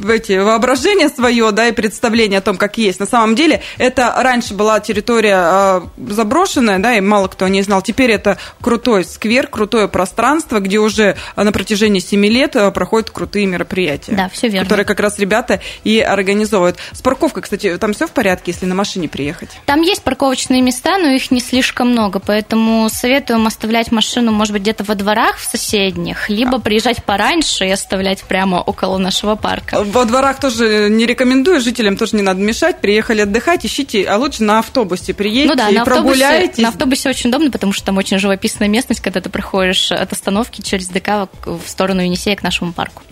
эти 0.09 0.39
воображения 0.39 1.09
свое, 1.09 1.51
да, 1.53 1.69
и 1.69 1.73
представление 1.73 2.39
о 2.39 2.43
том, 2.43 2.57
как 2.57 2.79
есть. 2.79 3.01
На 3.01 3.07
самом 3.07 3.35
деле, 3.35 3.63
это 3.79 4.15
раньше 4.17 4.55
была 4.55 4.81
территория 4.81 5.37
а, 5.37 5.89
заброшенная, 5.97 6.79
да, 6.79 6.97
и 6.97 7.01
мало 7.01 7.29
кто 7.29 7.45
о 7.45 7.49
ней 7.49 7.63
знал. 7.63 7.83
Теперь 7.83 8.11
это 8.11 8.39
крутой 8.61 9.05
сквер, 9.05 9.47
крутое 9.47 9.89
пространство, 9.89 10.61
где 10.61 10.79
уже 10.79 11.17
на 11.37 11.53
протяжении 11.53 12.01
7 12.01 12.27
лет 12.27 12.57
а, 12.57 12.71
проходят 12.71 13.11
крутые 13.11 13.47
мероприятия. 13.47 14.13
Да, 14.13 14.29
все 14.29 14.49
верно. 14.49 14.65
Которые 14.65 14.87
как 14.87 15.01
раз 15.01 15.19
ребята 15.19 15.61
и 15.85 16.01
организовывают. 16.01 16.79
С 16.93 17.03
парковкой, 17.03 17.43
кстати, 17.43 17.77
там 17.79 17.93
все 17.93 18.07
в 18.07 18.13
порядке, 18.13 18.53
если 18.53 18.67
на 18.67 18.75
машине 18.75 19.09
приехать? 19.09 19.51
Там 19.67 19.83
есть 19.83 20.03
парковочные 20.03 20.63
места, 20.63 20.99
но 20.99 21.09
их 21.09 21.31
не 21.31 21.41
слишком 21.41 21.91
много, 21.91 22.21
поэтому 22.21 22.89
советуем 22.91 23.47
оставлять 23.47 23.93
машину, 23.93 24.33
может 24.33 24.53
быть, 24.53 24.63
где-то 24.63 24.85
во 24.85 24.95
дворах 24.95 25.37
в 25.39 25.45
соседних, 25.45 26.29
либо 26.29 26.59
приезжать 26.61 27.05
пораньше 27.05 27.67
и 27.67 27.71
оставлять 27.71 28.23
прямо 28.25 28.57
около 28.57 28.99
нашего 29.11 29.37
парка. 29.37 29.83
Во 29.83 30.05
дворах 30.05 30.41
тоже 30.41 30.89
не 30.91 31.07
рекомендую, 31.07 31.61
жителям 31.61 31.97
тоже 31.97 32.17
не 32.17 32.23
надо 32.23 32.41
мешать. 32.41 32.81
Приехали 32.81 33.23
отдыхать, 33.23 33.65
ищите, 33.65 34.05
а 34.05 34.17
лучше 34.17 34.43
на 34.43 34.59
автобусе 34.59 35.15
приедете 35.15 35.49
ну 35.49 35.55
да, 35.57 35.69
и 35.69 35.75
на 35.75 35.85
прогуляйтесь. 35.85 36.59
на 36.59 36.69
автобусе 36.69 37.09
очень 37.09 37.31
удобно, 37.31 37.51
потому 37.51 37.73
что 37.73 37.87
там 37.87 37.99
очень 37.99 38.19
живописная 38.19 38.69
местность, 38.69 39.01
когда 39.01 39.21
ты 39.21 39.31
проходишь 39.31 39.93
от 39.93 40.13
остановки 40.13 40.61
через 40.61 40.89
ДК 40.89 41.29
в 41.45 41.63
сторону 41.67 42.03
Енисея 42.03 42.37
к 42.37 42.43
нашему 42.43 42.73
парку. 42.73 43.03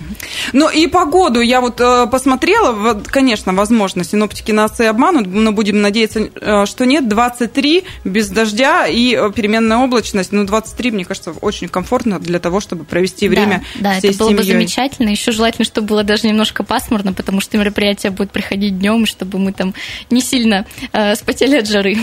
Ну 0.53 0.69
и 0.69 0.87
погоду 0.87 1.41
я 1.41 1.61
вот 1.61 1.81
э, 1.81 2.07
посмотрела, 2.07 2.95
конечно, 2.95 3.53
возможно, 3.53 4.05
синоптики 4.05 4.53
нас 4.53 4.79
и 4.81 4.85
обманут, 4.85 5.27
но 5.27 5.53
будем 5.53 5.81
надеяться, 5.81 6.29
э, 6.41 6.67
что 6.67 6.87
нет. 6.87 7.09
23 7.09 7.85
без 8.05 8.29
дождя 8.29 8.87
и 8.87 9.15
э, 9.15 9.33
переменная 9.33 9.79
облачность. 9.79 10.33
Ну, 10.33 10.45
23, 10.45 10.91
мне 10.91 11.05
кажется, 11.05 11.33
очень 11.33 11.69
комфортно 11.69 12.19
для 12.19 12.39
того, 12.39 12.59
того, 12.59 12.61
чтобы 12.61 12.85
провести 12.85 13.29
время 13.29 13.63
да, 13.77 13.93
да, 13.93 13.99
всей 13.99 14.11
это 14.11 14.19
было 14.19 14.31
семьей. 14.31 14.43
бы 14.43 14.53
замечательно. 14.53 15.09
Еще 15.11 15.33
желательно, 15.33 15.65
чтобы 15.65 15.88
было 15.89 16.05
даже 16.05 16.29
немножко 16.29 16.63
пасмурно, 16.63 17.13
потому 17.13 17.41
что 17.41 17.59
мероприятие 17.59 18.13
будет 18.13 18.31
приходить 18.31 18.79
днем, 18.79 19.07
чтобы 19.07 19.39
мы 19.39 19.53
там 19.53 19.75
не 20.11 20.21
сильно 20.21 20.67
э, 20.93 21.17
спотели 21.17 21.57
от 21.57 21.67
жары. 21.67 21.97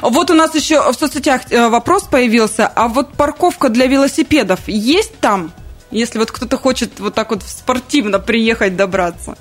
Вот 0.00 0.30
у 0.30 0.34
нас 0.34 0.54
еще 0.54 0.80
в 0.92 0.94
соцсетях 0.94 1.42
э, 1.50 1.68
вопрос 1.68 2.04
появился. 2.04 2.66
А 2.66 2.88
вот 2.88 3.12
парковка 3.12 3.68
для 3.68 3.86
велосипедов 3.86 4.60
есть 4.66 5.18
там? 5.20 5.52
Если 5.90 6.18
вот 6.18 6.30
кто-то 6.30 6.56
хочет 6.56 7.00
вот 7.00 7.14
так 7.14 7.30
вот 7.30 7.42
спортивно 7.42 8.18
приехать, 8.18 8.76
добраться. 8.76 9.36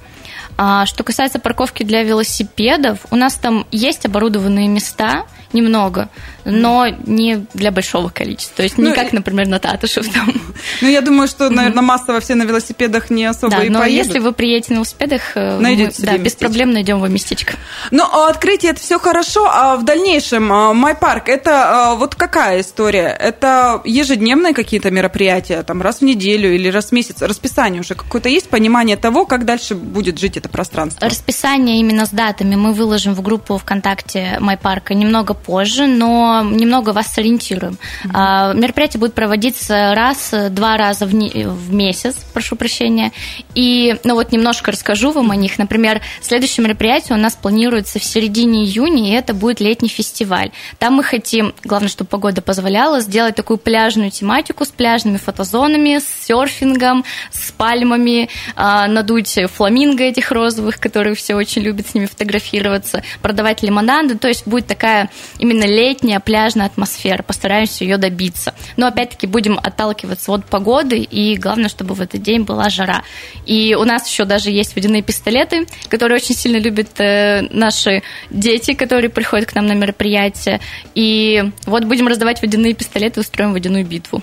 А, 0.58 0.86
что 0.86 1.04
касается 1.04 1.40
парковки 1.40 1.84
для 1.84 2.04
велосипедов, 2.04 3.00
у 3.10 3.16
нас 3.16 3.36
там 3.36 3.66
есть 3.72 4.06
оборудованные 4.06 4.68
места, 4.68 5.26
немного, 5.54 6.10
но 6.46 6.88
не 6.88 7.46
для 7.54 7.72
большого 7.72 8.10
количества. 8.10 8.58
То 8.58 8.64
есть 8.64 8.78
не 8.78 8.90
ну, 8.90 8.96
как, 8.96 9.14
например, 9.14 9.48
на 9.48 9.60
Татушев 9.60 10.08
там. 10.12 10.34
Ну, 10.82 10.90
я 10.90 11.02
думаю, 11.02 11.28
что, 11.28 11.50
наверное, 11.50 11.82
массово 11.82 12.20
все 12.20 12.36
на 12.36 12.44
велосипедах 12.44 13.10
не 13.10 13.26
особо 13.26 13.58
да, 13.58 13.64
и 13.64 13.70
но 13.70 13.80
поедут. 13.80 14.08
если 14.08 14.20
вы 14.20 14.32
приедете 14.32 14.74
на 14.74 14.76
велосипедах, 14.78 15.22
э, 15.36 15.60
Найдете 15.60 15.96
мы, 16.00 16.06
да, 16.06 16.18
без 16.18 16.36
проблем 16.36 16.72
найдем 16.72 17.00
вам 17.00 17.14
местечко. 17.14 17.54
Ну, 17.92 18.04
а 18.04 18.30
открытие 18.30 18.72
это 18.72 18.82
все 18.82 19.00
хорошо, 19.00 19.48
а 19.50 19.78
в 19.78 19.86
дальнейшем 19.86 20.52
а, 20.52 20.74
Майпарк 20.74 21.30
это 21.30 21.92
а, 21.92 21.96
вот 21.96 22.16
какая 22.16 22.62
история? 22.62 23.08
Это 23.08 23.82
ежедневные 23.86 24.54
какие-то 24.54 24.92
мероприятия, 24.92 25.64
там 25.64 25.82
раз 25.82 26.00
в 26.00 26.02
неделю 26.04 26.54
или 26.54 26.70
раз 26.70 26.88
в 26.88 26.92
месяц? 26.92 27.22
Расписание 27.22 27.82
уже 27.82 27.96
какое-то 27.96 28.30
есть 28.30 28.50
понимание 28.50 28.98
того, 28.98 29.26
как 29.26 29.46
дальше 29.46 29.76
будет 29.76 30.20
жить 30.20 30.38
это 30.38 30.50
пространство? 30.50 31.08
Расписание 31.08 31.80
именно 31.80 32.06
с 32.06 32.10
датами 32.10 32.56
мы 32.56 32.74
выложим 32.74 33.14
в 33.14 33.22
группу 33.22 33.58
ВКонтакте 33.58 34.38
Майпарка 34.40 34.94
немного 34.94 35.34
позже, 35.46 35.88
но 35.88 36.44
немного 36.44 36.92
вас 36.92 37.08
сориентируем. 37.08 37.78
Mm-hmm. 38.06 38.58
Мероприятие 38.58 39.00
будет 39.00 39.14
проводиться 39.14 39.94
раз, 39.96 40.34
два 40.50 40.78
раза 40.78 41.06
в, 41.06 41.14
не, 41.14 41.30
в 41.30 41.74
месяц, 41.74 42.16
прошу 42.34 42.56
прощения. 42.56 43.12
И, 43.56 43.98
ну 44.04 44.16
вот 44.16 44.32
немножко 44.32 44.72
расскажу 44.72 45.12
вам 45.12 45.32
о 45.32 45.36
них. 45.36 45.58
Например, 45.58 46.02
следующее 46.22 46.64
мероприятие 46.64 47.18
у 47.18 47.22
нас 47.22 47.36
планируется 47.36 48.00
в 48.00 48.04
середине 48.04 48.66
июня, 48.66 49.10
и 49.10 49.14
это 49.14 49.34
будет 49.34 49.60
летний 49.60 49.90
фестиваль. 49.90 50.52
Там 50.80 50.96
мы 50.96 51.04
хотим, 51.04 51.54
главное, 51.64 51.90
чтобы 51.90 52.10
погода 52.10 52.42
позволяла, 52.42 53.02
сделать 53.02 53.36
такую 53.36 53.58
пляжную 53.58 54.12
тематику 54.12 54.66
с 54.66 54.70
пляжными 54.70 55.18
фотозонами, 55.18 56.00
с 56.00 56.26
серфингом, 56.26 57.04
с 57.32 57.52
пальмами, 57.52 58.30
а, 58.56 58.88
надуть 58.88 59.38
фламинго 59.56 60.04
этих 60.04 60.32
розовых, 60.32 60.80
которые 60.80 61.16
все 61.16 61.36
очень 61.36 61.62
любят 61.62 61.88
с 61.88 61.94
ними 61.94 62.06
фотографироваться, 62.06 63.04
продавать 63.22 63.64
лимонады. 63.64 64.18
То 64.18 64.28
есть 64.28 64.48
будет 64.48 64.68
такая 64.68 65.10
именно 65.40 65.66
летняя 65.66 66.20
пляжная 66.20 66.66
атмосфера, 66.66 67.24
постараемся 67.24 67.84
ее 67.84 67.98
добиться. 67.98 68.54
Но 68.78 68.88
опять-таки 68.88 69.28
будем 69.28 69.58
отталкиваться 69.58 70.32
от 70.32 70.46
погоды, 70.46 70.98
и 71.00 71.38
главное, 71.38 71.70
чтобы 71.70 71.96
в 71.96 72.02
этот 72.02 72.22
день 72.22 72.44
была 72.44 72.70
жара. 72.70 73.04
И 73.46 73.76
у 73.76 73.84
нас 73.84 74.08
еще 74.08 74.26
даже 74.26 74.50
есть 74.50 74.76
водяные 74.76 75.02
пистолеты, 75.02 75.68
которые 75.90 76.18
очень 76.18 76.36
сильно 76.36 76.58
любят 76.58 77.00
э, 77.00 77.42
наши 77.52 78.04
дети, 78.30 78.74
которые 78.74 79.10
приходят 79.10 79.50
к 79.50 79.56
нам 79.56 79.66
на 79.66 79.74
мероприятие. 79.74 80.60
И 80.96 81.44
вот 81.66 81.86
будем 81.86 82.08
раздавать 82.08 82.42
водяные 82.42 82.74
пистолеты, 82.74 83.22
устроим 83.22 83.54
водяную 83.54 83.86
битву. 83.86 84.22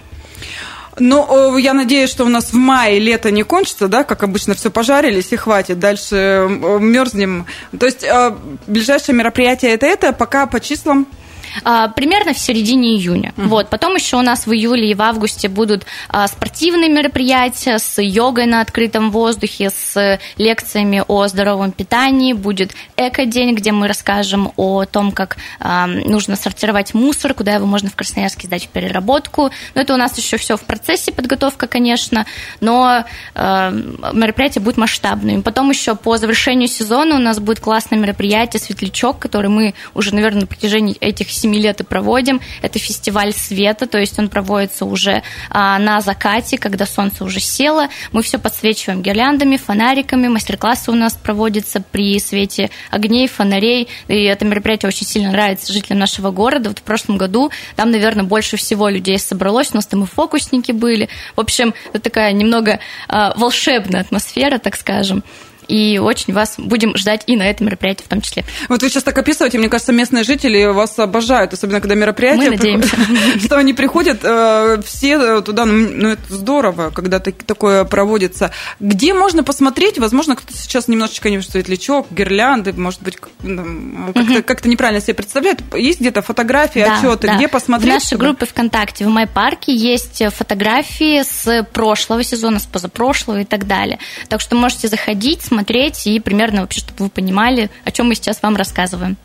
Ну, 0.99 1.57
я 1.57 1.75
надеюсь, 1.75 2.11
что 2.11 2.25
у 2.25 2.29
нас 2.29 2.53
в 2.53 2.57
мае 2.57 2.99
лето 2.99 3.31
не 3.31 3.43
кончится, 3.43 3.89
да, 3.89 4.05
как 4.05 4.23
обычно, 4.23 4.55
все 4.55 4.71
пожарились 4.71 5.33
и 5.33 5.37
хватит, 5.37 5.79
дальше 5.79 6.47
мерзнем. 6.81 7.47
То 7.79 7.87
есть 7.87 8.05
э, 8.05 8.35
ближайшее 8.67 9.15
мероприятие 9.15 9.73
это 9.73 9.87
это, 9.87 10.13
пока 10.13 10.47
по 10.47 10.61
числам 10.61 11.07
а, 11.11 11.18
примерно 11.63 12.35
в 12.35 12.39
середине 12.39 12.97
июня. 12.97 13.33
Uh-huh. 13.37 13.49
Вот. 13.49 13.71
Потом 13.71 13.95
еще 13.95 14.17
у 14.17 14.23
нас 14.23 14.47
в 14.47 14.53
июле 14.53 14.91
и 14.91 14.95
в 14.95 15.03
августе 15.03 15.49
будут 15.49 15.85
а, 16.09 16.27
спортивные 16.29 16.89
мероприятия 16.89 17.79
с 17.79 18.01
йогой 18.01 18.47
на 18.47 18.61
открытом 18.61 19.11
воздухе, 19.11 19.71
с 19.71 20.19
лекциями 20.37 21.03
о 21.07 21.27
здоровом 21.29 21.73
питании. 21.73 22.33
Будет 22.33 22.73
эко-день, 22.97 23.55
где 23.55 23.73
мы 23.73 23.89
расскажем 23.89 24.53
о 24.57 24.85
том, 24.85 25.13
как 25.13 25.37
а, 25.61 25.87
нужно 25.87 26.37
сортировать 26.37 26.95
мусор, 26.95 27.35
куда 27.35 27.55
его 27.55 27.67
можно 27.67 27.91
в 27.91 27.97
Красноярске 27.97 28.47
сдать 28.47 28.65
в 28.65 28.69
переработку. 28.69 29.51
Но 29.75 29.81
это 29.81 29.95
у 29.95 29.97
нас 29.97 30.17
еще 30.19 30.37
все 30.37 30.57
в 30.57 30.63
процессе 30.63 31.13
подготовка, 31.13 31.67
конечно, 31.67 32.27
но 32.61 33.05
мероприятие 33.35 34.63
будет 34.63 34.77
масштабным. 34.77 35.43
Потом 35.43 35.71
еще 35.71 35.95
по 35.95 36.17
завершению 36.17 36.69
сезона 36.69 37.17
у 37.17 37.19
нас 37.19 37.39
будет 37.39 37.61
классное 37.61 37.99
мероприятие 37.99 38.61
«Светлячок», 38.61 39.19
который 39.19 39.51
мы 39.51 39.75
уже, 39.95 40.15
наверное, 40.15 40.43
на 40.43 40.47
протяжении 40.47 40.97
этих 40.97 41.31
7 41.39 41.55
лет 41.55 41.81
и 41.81 41.85
проводим. 41.85 42.41
Это 42.63 42.79
фестиваль 42.79 43.33
света, 43.33 43.87
то 43.87 43.99
есть 43.99 44.19
он 44.19 44.29
проводится 44.29 44.85
уже 44.85 45.23
а, 45.51 45.79
на 45.79 46.01
закате, 46.01 46.59
когда 46.59 46.87
солнце 46.87 47.25
уже 47.25 47.41
село. 47.41 47.89
Мы 48.13 48.23
все 48.23 48.39
подсвечиваем 48.39 49.03
гирляндами, 49.03 49.57
фонариками. 49.57 50.29
Мастер-классы 50.29 50.91
у 50.91 50.95
нас 50.95 51.15
проводятся 51.15 51.81
при 51.81 52.19
свете 52.19 52.71
огней, 52.91 53.29
фонарей. 53.29 53.89
И 54.09 54.25
это 54.25 54.45
мероприятие 54.45 54.89
очень 54.89 55.07
сильно 55.07 55.31
нравится 55.31 55.73
жителям 55.73 55.99
нашего 55.99 56.31
города. 56.31 56.71
Вот 56.71 56.81
в 56.81 56.83
прошлом 56.83 57.19
году 57.19 57.51
там, 57.77 57.91
наверное, 57.91 58.25
больше 58.25 58.57
всего 58.57 58.89
людей 58.89 59.19
собралось. 59.19 59.71
У 59.73 59.77
нас 59.77 59.87
там 59.87 60.05
и 60.05 60.07
фокусники 60.07 60.73
были. 60.73 61.09
В 61.37 61.41
общем, 61.41 61.75
это 61.93 62.01
такая 62.01 62.33
немного 62.33 62.81
а, 63.09 63.35
волшебная 63.37 64.01
атмосфера, 64.01 64.59
так 64.59 64.77
скажем 64.77 65.23
и 65.69 65.99
очень 65.99 66.33
вас 66.33 66.55
будем 66.57 66.97
ждать 66.97 67.23
и 67.27 67.37
на 67.37 67.49
этом 67.49 67.67
мероприятии 67.67 68.03
в 68.03 68.09
том 68.09 68.21
числе. 68.21 68.45
Вот 68.69 68.83
вы 68.83 68.89
сейчас 68.89 69.03
так 69.03 69.17
описываете, 69.17 69.59
мне 69.59 69.69
кажется, 69.69 69.93
местные 69.93 70.25
жители 70.25 70.65
вас 70.65 70.99
обожают, 70.99 71.53
особенно 71.53 71.81
когда 71.81 71.95
мероприятия. 71.95 72.51
Мы 72.51 72.57
надеемся. 72.57 72.97
Что 73.39 73.59
они 73.59 73.75
приходят, 73.75 74.21
э, 74.23 74.81
все 74.85 75.41
туда, 75.43 75.67
ну, 75.67 75.89
ну 75.93 76.09
это 76.11 76.35
здорово, 76.35 76.91
когда 76.91 77.21
такое 77.21 77.85
проводится. 77.85 78.51
Где 78.81 79.15
можно 79.15 79.45
посмотреть, 79.45 79.99
возможно, 79.99 80.37
кто-то 80.37 80.57
сейчас 80.57 80.89
немножечко 80.89 81.31
не 81.31 81.41
светлячок, 81.43 82.07
гирлянды, 82.11 82.73
может 82.73 83.03
быть, 83.03 83.19
ну, 83.43 84.13
как-то, 84.15 84.43
как-то 84.43 84.69
неправильно 84.69 85.03
себе 85.03 85.15
представляет. 85.15 85.61
Есть 85.75 86.01
где-то 86.01 86.23
фотографии, 86.23 86.81
отчеты, 86.81 87.29
где 87.37 87.47
посмотреть? 87.47 87.91
В 87.91 87.95
нашей 87.95 88.19
группе 88.19 88.47
ВКонтакте 88.47 89.05
в 89.05 89.09
Майпарке 89.09 89.75
есть 89.75 90.23
фотографии 90.35 91.23
с 91.23 91.67
прошлого 91.73 92.23
сезона, 92.25 92.59
с 92.59 92.67
позапрошлого 92.67 93.41
и 93.41 93.45
так 93.45 93.67
далее. 93.67 93.99
Так 94.29 94.41
что 94.41 94.57
можете 94.57 94.89
заходить, 94.89 95.43
смотреть 95.43 95.58
смотреть 95.59 96.07
и 96.07 96.21
примерно 96.21 96.61
вообще, 96.61 96.81
чтобы 96.81 97.05
вы 97.05 97.11
понимали, 97.11 97.69
о 97.85 97.91
чем 97.91 98.07
мы 98.09 98.15
сейчас 98.15 98.39
вам 98.43 98.55
рассказываем. 98.55 99.17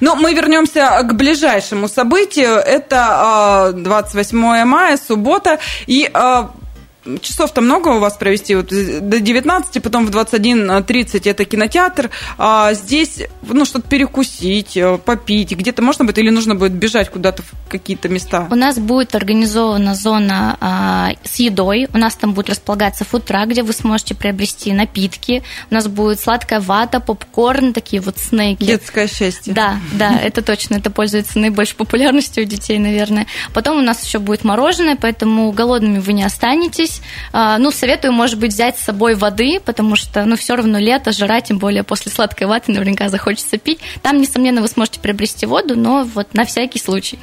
Ну, 0.00 0.16
мы 0.16 0.34
вернемся 0.34 1.00
к 1.04 1.14
ближайшему 1.14 1.88
событию. 1.88 2.54
Это 2.56 3.72
28 3.76 4.44
а, 4.44 4.64
мая, 4.64 4.96
суббота. 4.96 5.60
И 5.86 6.10
а, 6.12 6.50
часов-то 7.20 7.60
много 7.60 7.88
у 7.88 7.98
вас 7.98 8.16
провести? 8.16 8.54
Вот 8.54 8.68
до 8.68 9.20
19, 9.20 9.82
потом 9.82 10.06
в 10.06 10.10
21.30 10.10 11.28
это 11.28 11.44
кинотеатр. 11.44 12.10
А 12.38 12.72
здесь, 12.74 13.22
ну, 13.42 13.64
что-то 13.64 13.88
перекусить, 13.88 14.76
э, 14.76 14.98
попить. 14.98 15.52
Где-то 15.52 15.82
можно 15.82 16.04
будет 16.04 16.18
или 16.18 16.30
нужно 16.30 16.54
будет 16.54 16.72
бежать 16.72 17.10
куда-то 17.10 17.42
в 17.42 17.68
какие-то 17.68 18.08
места? 18.08 18.46
У 18.50 18.54
нас 18.54 18.78
будет 18.78 19.14
организована 19.14 19.94
зона 19.94 20.56
а, 20.60 21.12
с 21.24 21.36
едой. 21.36 21.88
У 21.92 21.98
нас 21.98 22.14
там 22.14 22.34
будет 22.34 22.50
располагаться 22.50 23.04
футра, 23.04 23.46
где 23.46 23.62
вы 23.62 23.72
сможете 23.72 24.14
приобрести 24.14 24.72
напитки. 24.72 25.42
У 25.70 25.74
нас 25.74 25.88
будет 25.88 26.20
сладкая 26.20 26.60
вата, 26.60 27.00
попкорн, 27.00 27.72
такие 27.72 28.00
вот 28.00 28.18
снеки. 28.18 28.64
Детское 28.64 29.08
счастье. 29.08 29.52
Да, 29.52 29.76
да, 29.92 30.18
это 30.22 30.42
точно. 30.42 30.76
Это 30.76 30.90
пользуется 30.90 31.38
наибольшей 31.38 31.76
популярностью 31.76 32.44
у 32.44 32.46
детей, 32.46 32.78
наверное. 32.78 33.26
Потом 33.54 33.78
у 33.78 33.82
нас 33.82 34.04
еще 34.04 34.18
будет 34.18 34.44
мороженое, 34.44 34.96
поэтому 35.00 35.50
голодными 35.52 35.98
вы 35.98 36.12
не 36.12 36.24
останетесь 36.24 36.91
здесь, 36.92 37.02
а, 37.32 37.58
ну, 37.58 37.70
советую, 37.70 38.12
может 38.12 38.38
быть, 38.38 38.52
взять 38.52 38.78
с 38.78 38.82
собой 38.82 39.14
воды, 39.14 39.60
потому 39.64 39.96
что, 39.96 40.24
ну, 40.24 40.36
все 40.36 40.56
равно 40.56 40.78
лето, 40.78 41.12
жара, 41.12 41.40
тем 41.40 41.58
более 41.58 41.82
после 41.82 42.12
сладкой 42.12 42.46
ваты 42.46 42.72
наверняка 42.72 43.08
захочется 43.08 43.58
пить. 43.58 43.80
Там, 44.02 44.20
несомненно, 44.20 44.60
вы 44.60 44.68
сможете 44.68 45.00
приобрести 45.00 45.46
воду, 45.46 45.76
но 45.76 46.04
вот 46.14 46.34
на 46.34 46.44
всякий 46.44 46.78
случай. 46.78 47.18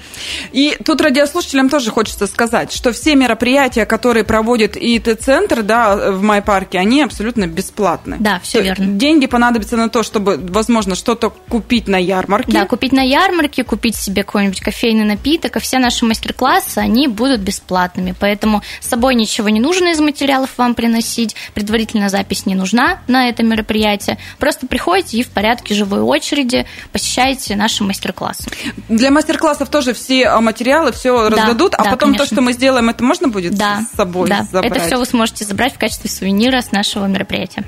И 0.51 0.77
тут 0.83 1.01
радиослушателям 1.01 1.69
тоже 1.69 1.91
хочется 1.91 2.27
сказать, 2.27 2.71
что 2.71 2.91
все 2.91 3.15
мероприятия, 3.15 3.85
которые 3.85 4.23
проводит 4.23 4.75
ИТ-центр, 4.75 5.63
да, 5.63 6.11
в 6.11 6.21
Майпарке, 6.21 6.79
они 6.79 7.01
абсолютно 7.01 7.47
бесплатны. 7.47 8.17
Да, 8.19 8.39
все 8.43 8.61
верно. 8.61 8.85
Деньги 8.97 9.27
понадобятся 9.27 9.77
на 9.77 9.89
то, 9.89 10.03
чтобы, 10.03 10.37
возможно, 10.37 10.95
что-то 10.95 11.29
купить 11.29 11.87
на 11.87 11.97
ярмарке. 11.97 12.51
Да, 12.51 12.65
купить 12.65 12.91
на 12.91 13.01
ярмарке, 13.01 13.63
купить 13.63 13.95
себе 13.95 14.23
какой-нибудь 14.23 14.61
кофейный 14.61 15.05
напиток, 15.05 15.55
а 15.57 15.59
все 15.59 15.79
наши 15.79 16.05
мастер-классы, 16.05 16.79
они 16.79 17.07
будут 17.07 17.41
бесплатными, 17.41 18.13
поэтому 18.19 18.61
с 18.79 18.87
собой 18.87 19.15
ничего 19.15 19.49
не 19.49 19.58
не 19.59 19.65
нужно 19.65 19.89
из 19.89 19.99
материалов 19.99 20.51
вам 20.57 20.73
приносить, 20.73 21.35
предварительная 21.53 22.07
запись 22.07 22.45
не 22.45 22.55
нужна 22.55 22.99
на 23.07 23.27
это 23.27 23.43
мероприятие. 23.43 24.17
Просто 24.39 24.67
приходите 24.67 25.17
и 25.17 25.23
в 25.23 25.27
порядке 25.27 25.75
живой 25.75 25.99
очереди 25.99 26.65
посещаете 26.93 27.57
наши 27.57 27.83
мастер-классы. 27.83 28.49
Для 28.87 29.11
мастер-классов 29.11 29.69
тоже 29.69 29.93
все 29.93 30.27
а, 30.27 30.39
материалы, 30.39 30.93
все 30.93 31.29
да, 31.29 31.35
раздадут, 31.35 31.73
а 31.75 31.83
да, 31.83 31.91
потом 31.91 32.11
конечно. 32.11 32.25
то, 32.25 32.33
что 32.33 32.41
мы 32.41 32.53
сделаем, 32.53 32.89
это 32.89 33.03
можно 33.03 33.27
будет 33.27 33.55
да, 33.55 33.81
с 33.81 33.97
собой 33.97 34.29
да. 34.29 34.47
забрать? 34.49 34.71
Это 34.71 34.85
все 34.85 34.97
вы 34.97 35.05
сможете 35.05 35.43
забрать 35.43 35.75
в 35.75 35.77
качестве 35.77 36.09
сувенира 36.09 36.61
с 36.61 36.71
нашего 36.71 37.05
мероприятия. 37.05 37.65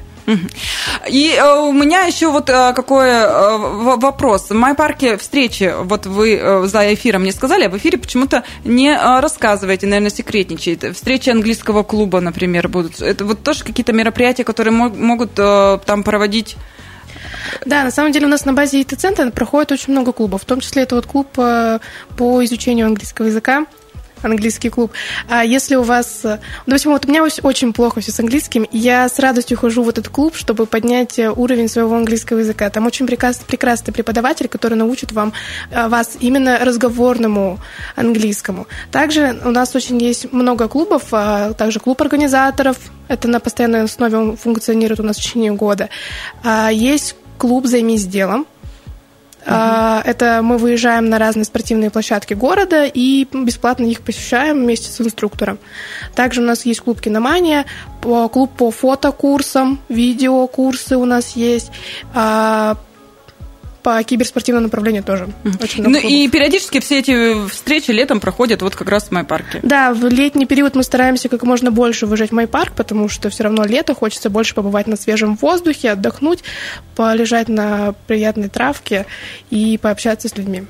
И 1.10 1.36
э, 1.36 1.60
у 1.60 1.72
меня 1.72 2.04
еще 2.04 2.32
вот 2.32 2.50
э, 2.50 2.74
какой 2.74 3.08
э, 3.08 3.58
вопрос. 3.98 4.50
В 4.50 4.76
парке 4.76 5.18
встречи, 5.18 5.74
вот 5.84 6.06
вы 6.06 6.68
за 6.68 6.94
эфиром 6.94 7.22
мне 7.22 7.32
сказали, 7.32 7.66
а 7.66 7.70
в 7.70 7.78
эфире 7.78 7.98
почему-то 7.98 8.44
не 8.64 8.96
рассказываете, 8.96 9.88
наверное, 9.88 10.12
секретничаете. 10.12 10.94
Встречи 10.94 11.30
английского 11.30 11.84
клуба, 11.84 12.20
например, 12.20 12.68
будут. 12.68 13.02
Это 13.02 13.26
вот 13.26 13.44
тоже 13.44 13.64
какие-то 13.64 13.94
мероприятия, 13.94 14.44
которые 14.44 14.74
могут 14.74 15.34
там 15.34 16.04
проводить 16.04 16.58
да, 17.66 17.84
на 17.84 17.92
самом 17.92 18.12
деле 18.12 18.28
у 18.28 18.30
нас 18.30 18.46
на 18.46 18.54
базе 18.54 18.82
ИТ-центра 18.82 19.30
проходит 19.32 19.72
очень 19.72 19.94
много 19.94 20.12
клубов, 20.12 20.44
в 20.44 20.46
том 20.46 20.60
числе 20.60 20.84
это 20.84 20.96
вот 20.96 21.06
клуб 21.06 21.28
по 21.34 21.80
изучению 22.46 22.88
английского 22.88 23.28
языка, 23.28 23.66
английский 24.22 24.70
клуб. 24.70 24.92
А 25.30 25.44
если 25.44 25.76
у 25.76 25.84
вас... 25.84 26.22
Э, 26.24 26.40
допустим, 26.66 26.92
вот 26.92 27.06
у 27.06 27.10
меня 27.10 27.24
очень 27.24 27.74
плохо 27.74 28.02
все 28.02 28.12
с 28.12 28.20
английским, 28.20 28.68
я 28.72 29.08
с 29.08 29.20
радостью 29.20 29.58
хожу 29.58 29.84
в 29.84 29.90
этот 29.90 30.10
клуб, 30.10 30.36
чтобы 30.36 30.66
поднять 30.66 31.20
э, 31.20 31.30
уровень 31.30 31.68
своего 31.68 31.96
английского 31.96 32.40
языка. 32.40 32.70
Там 32.70 32.86
очень 32.86 33.08
прекрасный, 33.08 33.46
прекрасный 33.46 33.94
преподаватель, 33.94 34.48
который 34.48 34.76
научит 34.76 35.12
вам, 35.12 35.34
э, 35.72 35.88
вас 35.88 36.18
именно 36.20 36.60
разговорному 36.60 37.60
английскому. 37.96 38.68
Также 38.92 39.40
у 39.46 39.52
нас 39.52 39.76
очень 39.76 40.02
есть 40.02 40.32
много 40.32 40.68
клубов, 40.68 41.04
а 41.12 41.54
также 41.54 41.80
клуб 41.80 42.02
организаторов, 42.02 42.78
это 43.08 43.28
на 43.28 43.40
постоянной 43.40 43.84
основе 43.84 44.18
он 44.18 44.38
функционирует 44.38 45.00
у 45.00 45.04
нас 45.04 45.18
в 45.18 45.22
течение 45.22 45.52
года. 45.52 45.90
А 46.44 46.70
есть 46.70 47.16
клуб 47.38 47.66
«Займись 47.66 48.06
делом», 48.06 48.46
Uh-huh. 49.46 50.02
Это 50.04 50.42
мы 50.44 50.58
выезжаем 50.58 51.10
на 51.10 51.18
разные 51.18 51.46
спортивные 51.46 51.90
площадки 51.90 52.34
города 52.34 52.86
и 52.86 53.28
бесплатно 53.34 53.86
их 53.86 54.02
посещаем 54.02 54.60
вместе 54.60 54.92
с 54.92 55.02
инструктором. 55.02 55.58
Также 56.16 56.42
у 56.42 56.46
нас 56.46 56.66
есть 56.66 56.82
клуб 56.82 57.02
«Киномания», 57.02 57.66
клуб 58.02 58.52
по 58.56 58.72
фотокурсам, 58.72 59.80
видеокурсы 59.90 60.98
у 60.98 61.06
нас 61.06 61.36
есть, 61.36 61.72
а, 62.14 62.78
по 63.84 64.02
киберспортивному 64.04 64.66
направлению 64.66 65.04
тоже. 65.04 65.28
Очень 65.62 65.82
много 65.84 65.96
ну 65.96 66.02
клубов. 66.02 66.12
и 66.12 66.28
периодически 66.30 66.80
все 66.80 67.00
эти 67.00 67.48
встречи 67.48 67.92
летом 67.92 68.20
проходят 68.20 68.62
вот 68.62 68.76
как 68.76 68.90
раз 68.90 69.06
в 69.06 69.12
Майпарке. 69.12 69.60
Да, 69.64 69.94
в 69.94 70.06
летний 70.08 70.46
период 70.46 70.76
мы 70.76 70.84
стараемся 70.84 71.30
как 71.30 71.44
можно 71.44 71.72
больше 71.72 72.06
выезжать 72.06 72.32
в 72.32 72.34
Майпарк, 72.34 72.74
потому 72.74 73.10
что 73.10 73.30
все 73.30 73.44
равно 73.44 73.66
лето, 73.66 73.96
хочется 73.96 74.30
больше 74.30 74.56
побывать 74.56 74.88
на 74.88 74.96
свежем 74.96 75.36
воздухе, 75.36 75.92
отдохнуть, 75.92 76.44
полежать 76.96 77.50
на 77.50 77.94
приятной 78.08 78.50
травке 78.50 79.06
и 79.50 79.80
пообщаться 79.82 80.28
с 80.28 80.38
людьми. 80.38 80.64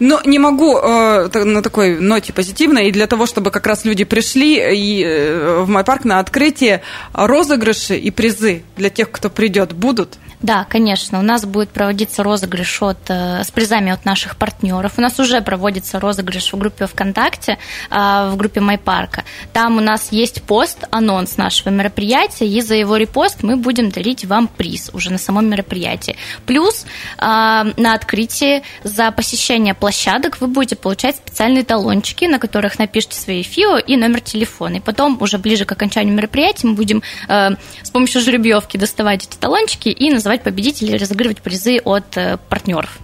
Ну, 0.00 0.20
не 0.24 0.38
могу 0.38 0.76
э, 0.78 1.44
на 1.44 1.62
такой 1.62 1.98
ноте 1.98 2.32
позитивной, 2.32 2.88
и 2.88 2.92
для 2.92 3.06
того, 3.06 3.26
чтобы 3.26 3.50
как 3.50 3.66
раз 3.66 3.84
люди 3.84 4.04
пришли 4.04 4.76
и 4.76 5.04
э, 5.04 5.60
в 5.62 5.68
Майпарк 5.68 6.04
на 6.04 6.18
открытие, 6.18 6.82
розыгрыши 7.12 7.96
и 7.96 8.10
призы 8.10 8.62
для 8.76 8.90
тех, 8.90 9.10
кто 9.10 9.30
придет, 9.30 9.72
будут? 9.72 10.18
Да, 10.44 10.66
конечно. 10.68 11.20
У 11.20 11.22
нас 11.22 11.46
будет 11.46 11.70
проводиться 11.70 12.22
розыгрыш 12.22 12.82
от, 12.82 12.98
э, 13.08 13.42
с 13.44 13.50
призами 13.50 13.90
от 13.90 14.04
наших 14.04 14.36
партнеров. 14.36 14.92
У 14.98 15.00
нас 15.00 15.18
уже 15.18 15.40
проводится 15.40 15.98
розыгрыш 15.98 16.52
в 16.52 16.58
группе 16.58 16.86
ВКонтакте, 16.86 17.56
э, 17.90 18.28
в 18.30 18.36
группе 18.36 18.60
Майпарка. 18.60 19.24
Там 19.54 19.78
у 19.78 19.80
нас 19.80 20.12
есть 20.12 20.42
пост, 20.42 20.84
анонс 20.90 21.38
нашего 21.38 21.70
мероприятия, 21.70 22.46
и 22.46 22.60
за 22.60 22.74
его 22.74 22.98
репост 22.98 23.42
мы 23.42 23.56
будем 23.56 23.88
дарить 23.88 24.26
вам 24.26 24.48
приз 24.48 24.90
уже 24.92 25.10
на 25.10 25.16
самом 25.16 25.48
мероприятии. 25.48 26.14
Плюс 26.44 26.84
э, 26.84 26.86
на 27.22 27.94
открытии 27.94 28.64
за 28.82 29.12
посещение 29.12 29.72
площадок 29.72 30.42
вы 30.42 30.48
будете 30.48 30.76
получать 30.76 31.16
специальные 31.16 31.64
талончики, 31.64 32.26
на 32.26 32.38
которых 32.38 32.78
напишите 32.78 33.18
свои 33.18 33.42
ФИО 33.42 33.78
и 33.78 33.96
номер 33.96 34.20
телефона. 34.20 34.76
И 34.76 34.80
потом 34.80 35.16
уже 35.22 35.38
ближе 35.38 35.64
к 35.64 35.72
окончанию 35.72 36.14
мероприятия 36.14 36.66
мы 36.66 36.74
будем 36.74 37.02
с 37.28 37.90
помощью 37.90 38.20
жеребьевки 38.20 38.76
доставать 38.76 39.26
эти 39.26 39.38
талончики 39.38 39.88
и 39.88 40.10
называть 40.10 40.33
называть 40.34 40.42
победителей, 40.42 40.96
разыгрывать 40.96 41.40
призы 41.40 41.78
от 41.84 42.16
э, 42.16 42.38
партнеров. 42.48 42.98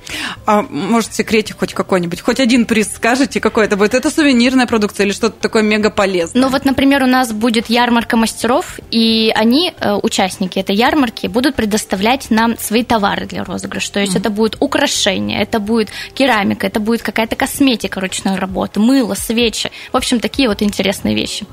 А 0.46 0.62
может, 0.62 1.14
секретик 1.14 1.58
хоть 1.58 1.74
какой-нибудь? 1.74 2.20
Хоть 2.20 2.40
один 2.40 2.64
приз 2.64 2.92
скажете, 2.94 3.40
какой 3.40 3.66
это 3.66 3.76
будет? 3.76 3.94
Это 3.94 4.10
сувенирная 4.10 4.66
продукция 4.66 5.06
или 5.06 5.12
что-то 5.12 5.40
такое 5.40 5.62
мега 5.62 5.90
полезное? 5.90 6.42
Ну 6.42 6.48
вот, 6.48 6.64
например, 6.64 7.02
у 7.02 7.06
нас 7.06 7.32
будет 7.32 7.70
ярмарка 7.70 8.16
мастеров, 8.16 8.80
и 8.90 9.32
они, 9.36 9.72
э, 9.80 9.94
участники 10.02 10.58
этой 10.58 10.74
ярмарки, 10.74 11.28
будут 11.28 11.54
предоставлять 11.54 12.30
нам 12.30 12.58
свои 12.58 12.82
товары 12.82 13.26
для 13.26 13.44
розыгрыша. 13.44 13.92
То 13.92 14.00
есть 14.00 14.14
mm. 14.14 14.20
это 14.20 14.30
будет 14.30 14.56
украшение, 14.60 15.40
это 15.40 15.60
будет 15.60 15.90
керамика, 16.14 16.66
это 16.66 16.80
будет 16.80 17.02
какая-то 17.02 17.36
косметика 17.36 18.00
ручной 18.00 18.36
работы, 18.36 18.80
мыло, 18.80 19.14
свечи. 19.14 19.70
В 19.92 19.96
общем, 19.96 20.20
такие 20.20 20.48
вот 20.48 20.62
интересные 20.62 21.14
вещи. 21.14 21.46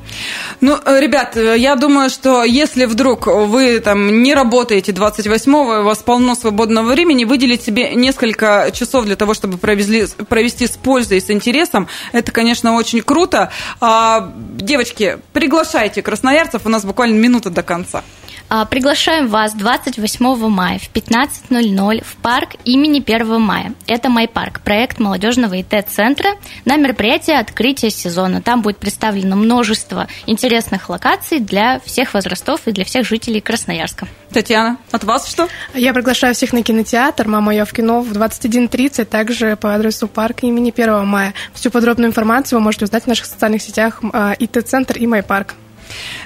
Ну, 0.62 0.78
э, 0.84 1.00
ребят, 1.00 1.36
я 1.36 1.76
думаю, 1.76 2.10
что 2.10 2.44
если 2.44 2.86
вдруг 2.86 3.28
вы 3.28 3.80
там 3.80 4.24
не 4.24 4.34
работаете 4.34 4.92
28 4.92 5.67
у 5.68 5.84
вас 5.84 6.00
полно 6.00 6.36
свободного 6.36 6.92
времени, 6.92 7.26
выделить 7.26 7.64
себе 7.64 7.94
несколько 7.96 8.72
часов 8.74 9.06
для 9.06 9.16
того, 9.16 9.34
чтобы 9.34 9.58
провезли, 9.58 10.08
провести 10.30 10.68
с 10.68 10.72
пользой 10.72 11.22
с 11.22 11.30
интересом, 11.30 11.88
это, 12.12 12.32
конечно, 12.32 12.74
очень 12.74 13.02
круто. 13.02 13.52
А, 13.80 14.32
девочки, 14.56 15.20
приглашайте 15.34 16.02
красноярцев, 16.02 16.66
у 16.66 16.70
нас 16.70 16.86
буквально 16.86 17.16
минута 17.16 17.50
до 17.50 17.64
конца. 17.64 18.04
А, 18.50 18.64
приглашаем 18.64 19.28
вас 19.28 19.54
28 19.54 20.48
мая 20.48 20.80
в 20.80 20.90
15.00 20.94 22.04
в 22.06 22.16
парк 22.18 22.52
имени 22.64 23.04
1 23.06 23.42
мая. 23.42 23.74
Это 23.88 24.10
«Май 24.10 24.28
парк», 24.30 24.62
проект 24.62 25.00
молодежного 25.00 25.60
ИТ-центра 25.60 26.32
на 26.64 26.78
мероприятие 26.78 27.40
открытия 27.40 27.90
сезона. 27.90 28.42
Там 28.42 28.62
будет 28.62 28.78
представлено 28.78 29.36
множество 29.36 30.08
интересных 30.28 30.90
локаций 30.90 31.40
для 31.40 31.82
всех 31.82 32.14
возрастов 32.14 32.62
и 32.68 32.72
для 32.72 32.86
всех 32.86 33.06
жителей 33.06 33.42
Красноярска. 33.42 34.08
Татьяна, 34.32 34.78
от 34.92 35.04
вас 35.04 35.28
что? 35.28 35.50
Я 35.74 35.94
приглашаю 35.94 36.34
всех 36.34 36.54
на 36.54 36.64
кинотеатр 36.64 37.28
«Мама, 37.28 37.54
я 37.54 37.66
в 37.66 37.74
кино» 37.74 38.02
в 38.02 38.14
21.30, 38.14 39.06
также 39.06 39.58
по 39.58 39.76
адресу 39.76 40.08
парка 40.08 40.46
имени 40.46 40.74
1 40.76 41.06
мая. 41.06 41.34
Всю 41.54 41.70
подробную 41.70 42.10
информацию 42.10 42.60
вы 42.60 42.64
можете 42.64 42.86
узнать 42.86 43.04
в 43.04 43.08
наших 43.08 43.26
социальных 43.26 43.62
сетях 43.62 44.00
а, 44.14 44.34
ИТ-центр 44.40 44.98
и 44.98 45.06
«Май 45.06 45.22
парк». 45.22 45.56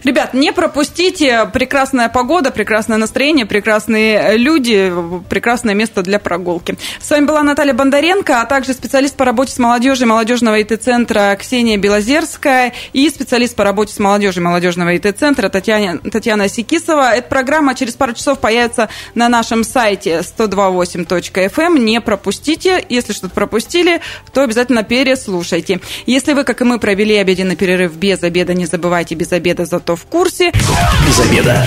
Ребят, 0.04 0.34
не 0.34 0.52
пропустите. 0.52 1.50
Прекрасная 1.54 2.10
погода, 2.10 2.52
прекрасное 2.52 2.97
настроение, 2.97 3.45
прекрасные 3.45 4.38
люди, 4.38 4.91
прекрасное 5.30 5.76
место 5.76 6.02
для 6.02 6.17
прогулки. 6.17 6.78
С 7.00 7.10
вами 7.10 7.26
была 7.26 7.43
Наталья 7.43 7.74
Бондаренко, 7.74 8.41
а 8.41 8.45
также 8.45 8.74
специалист 8.74 9.15
по 9.15 9.26
работе 9.26 9.54
с 9.54 9.60
молодежью 9.60 10.08
молодежного 10.08 10.62
ИТ-центра 10.62 11.38
Ксения 11.39 11.78
Белозерская 11.78 12.74
и 12.93 13.10
специалист 13.10 13.56
по 13.56 13.63
работе 13.63 13.93
с 13.93 14.00
молодежью 14.00 14.43
молодежного 14.43 14.95
ИТ-центра 14.97 15.50
Татьяна, 15.50 16.00
Татьяна 16.00 16.50
Сикисова. 16.50 17.13
Эта 17.13 17.30
программа 17.30 17.76
через 17.76 17.93
пару 17.93 18.13
часов 18.13 18.39
появится 18.39 18.89
на 19.13 19.30
нашем 19.30 19.63
сайте 19.63 20.21
128.fm. 20.21 21.52
Эм. 21.58 21.86
Не 21.86 22.02
пропустите. 22.02 22.84
Если 22.89 23.13
что-то 23.13 23.36
пропустили, 23.36 24.02
то 24.34 24.43
обязательно 24.43 24.84
переслушайте. 24.84 25.80
Если 26.06 26.34
вы, 26.34 26.43
как 26.43 26.62
и 26.62 26.63
мы, 26.63 26.80
провели 26.80 27.15
обеденный 27.17 27.56
перерыв 27.56 27.95
без 27.95 28.24
обеда, 28.24 28.54
не 28.54 28.65
забывайте 28.65 29.15
без 29.15 29.32
обеда 29.32 29.51
обеда, 29.52 29.66
зато 29.66 29.96
в 29.96 30.04
курсе. 30.06 30.52
Без 31.08 31.20
обеда. 31.20 31.66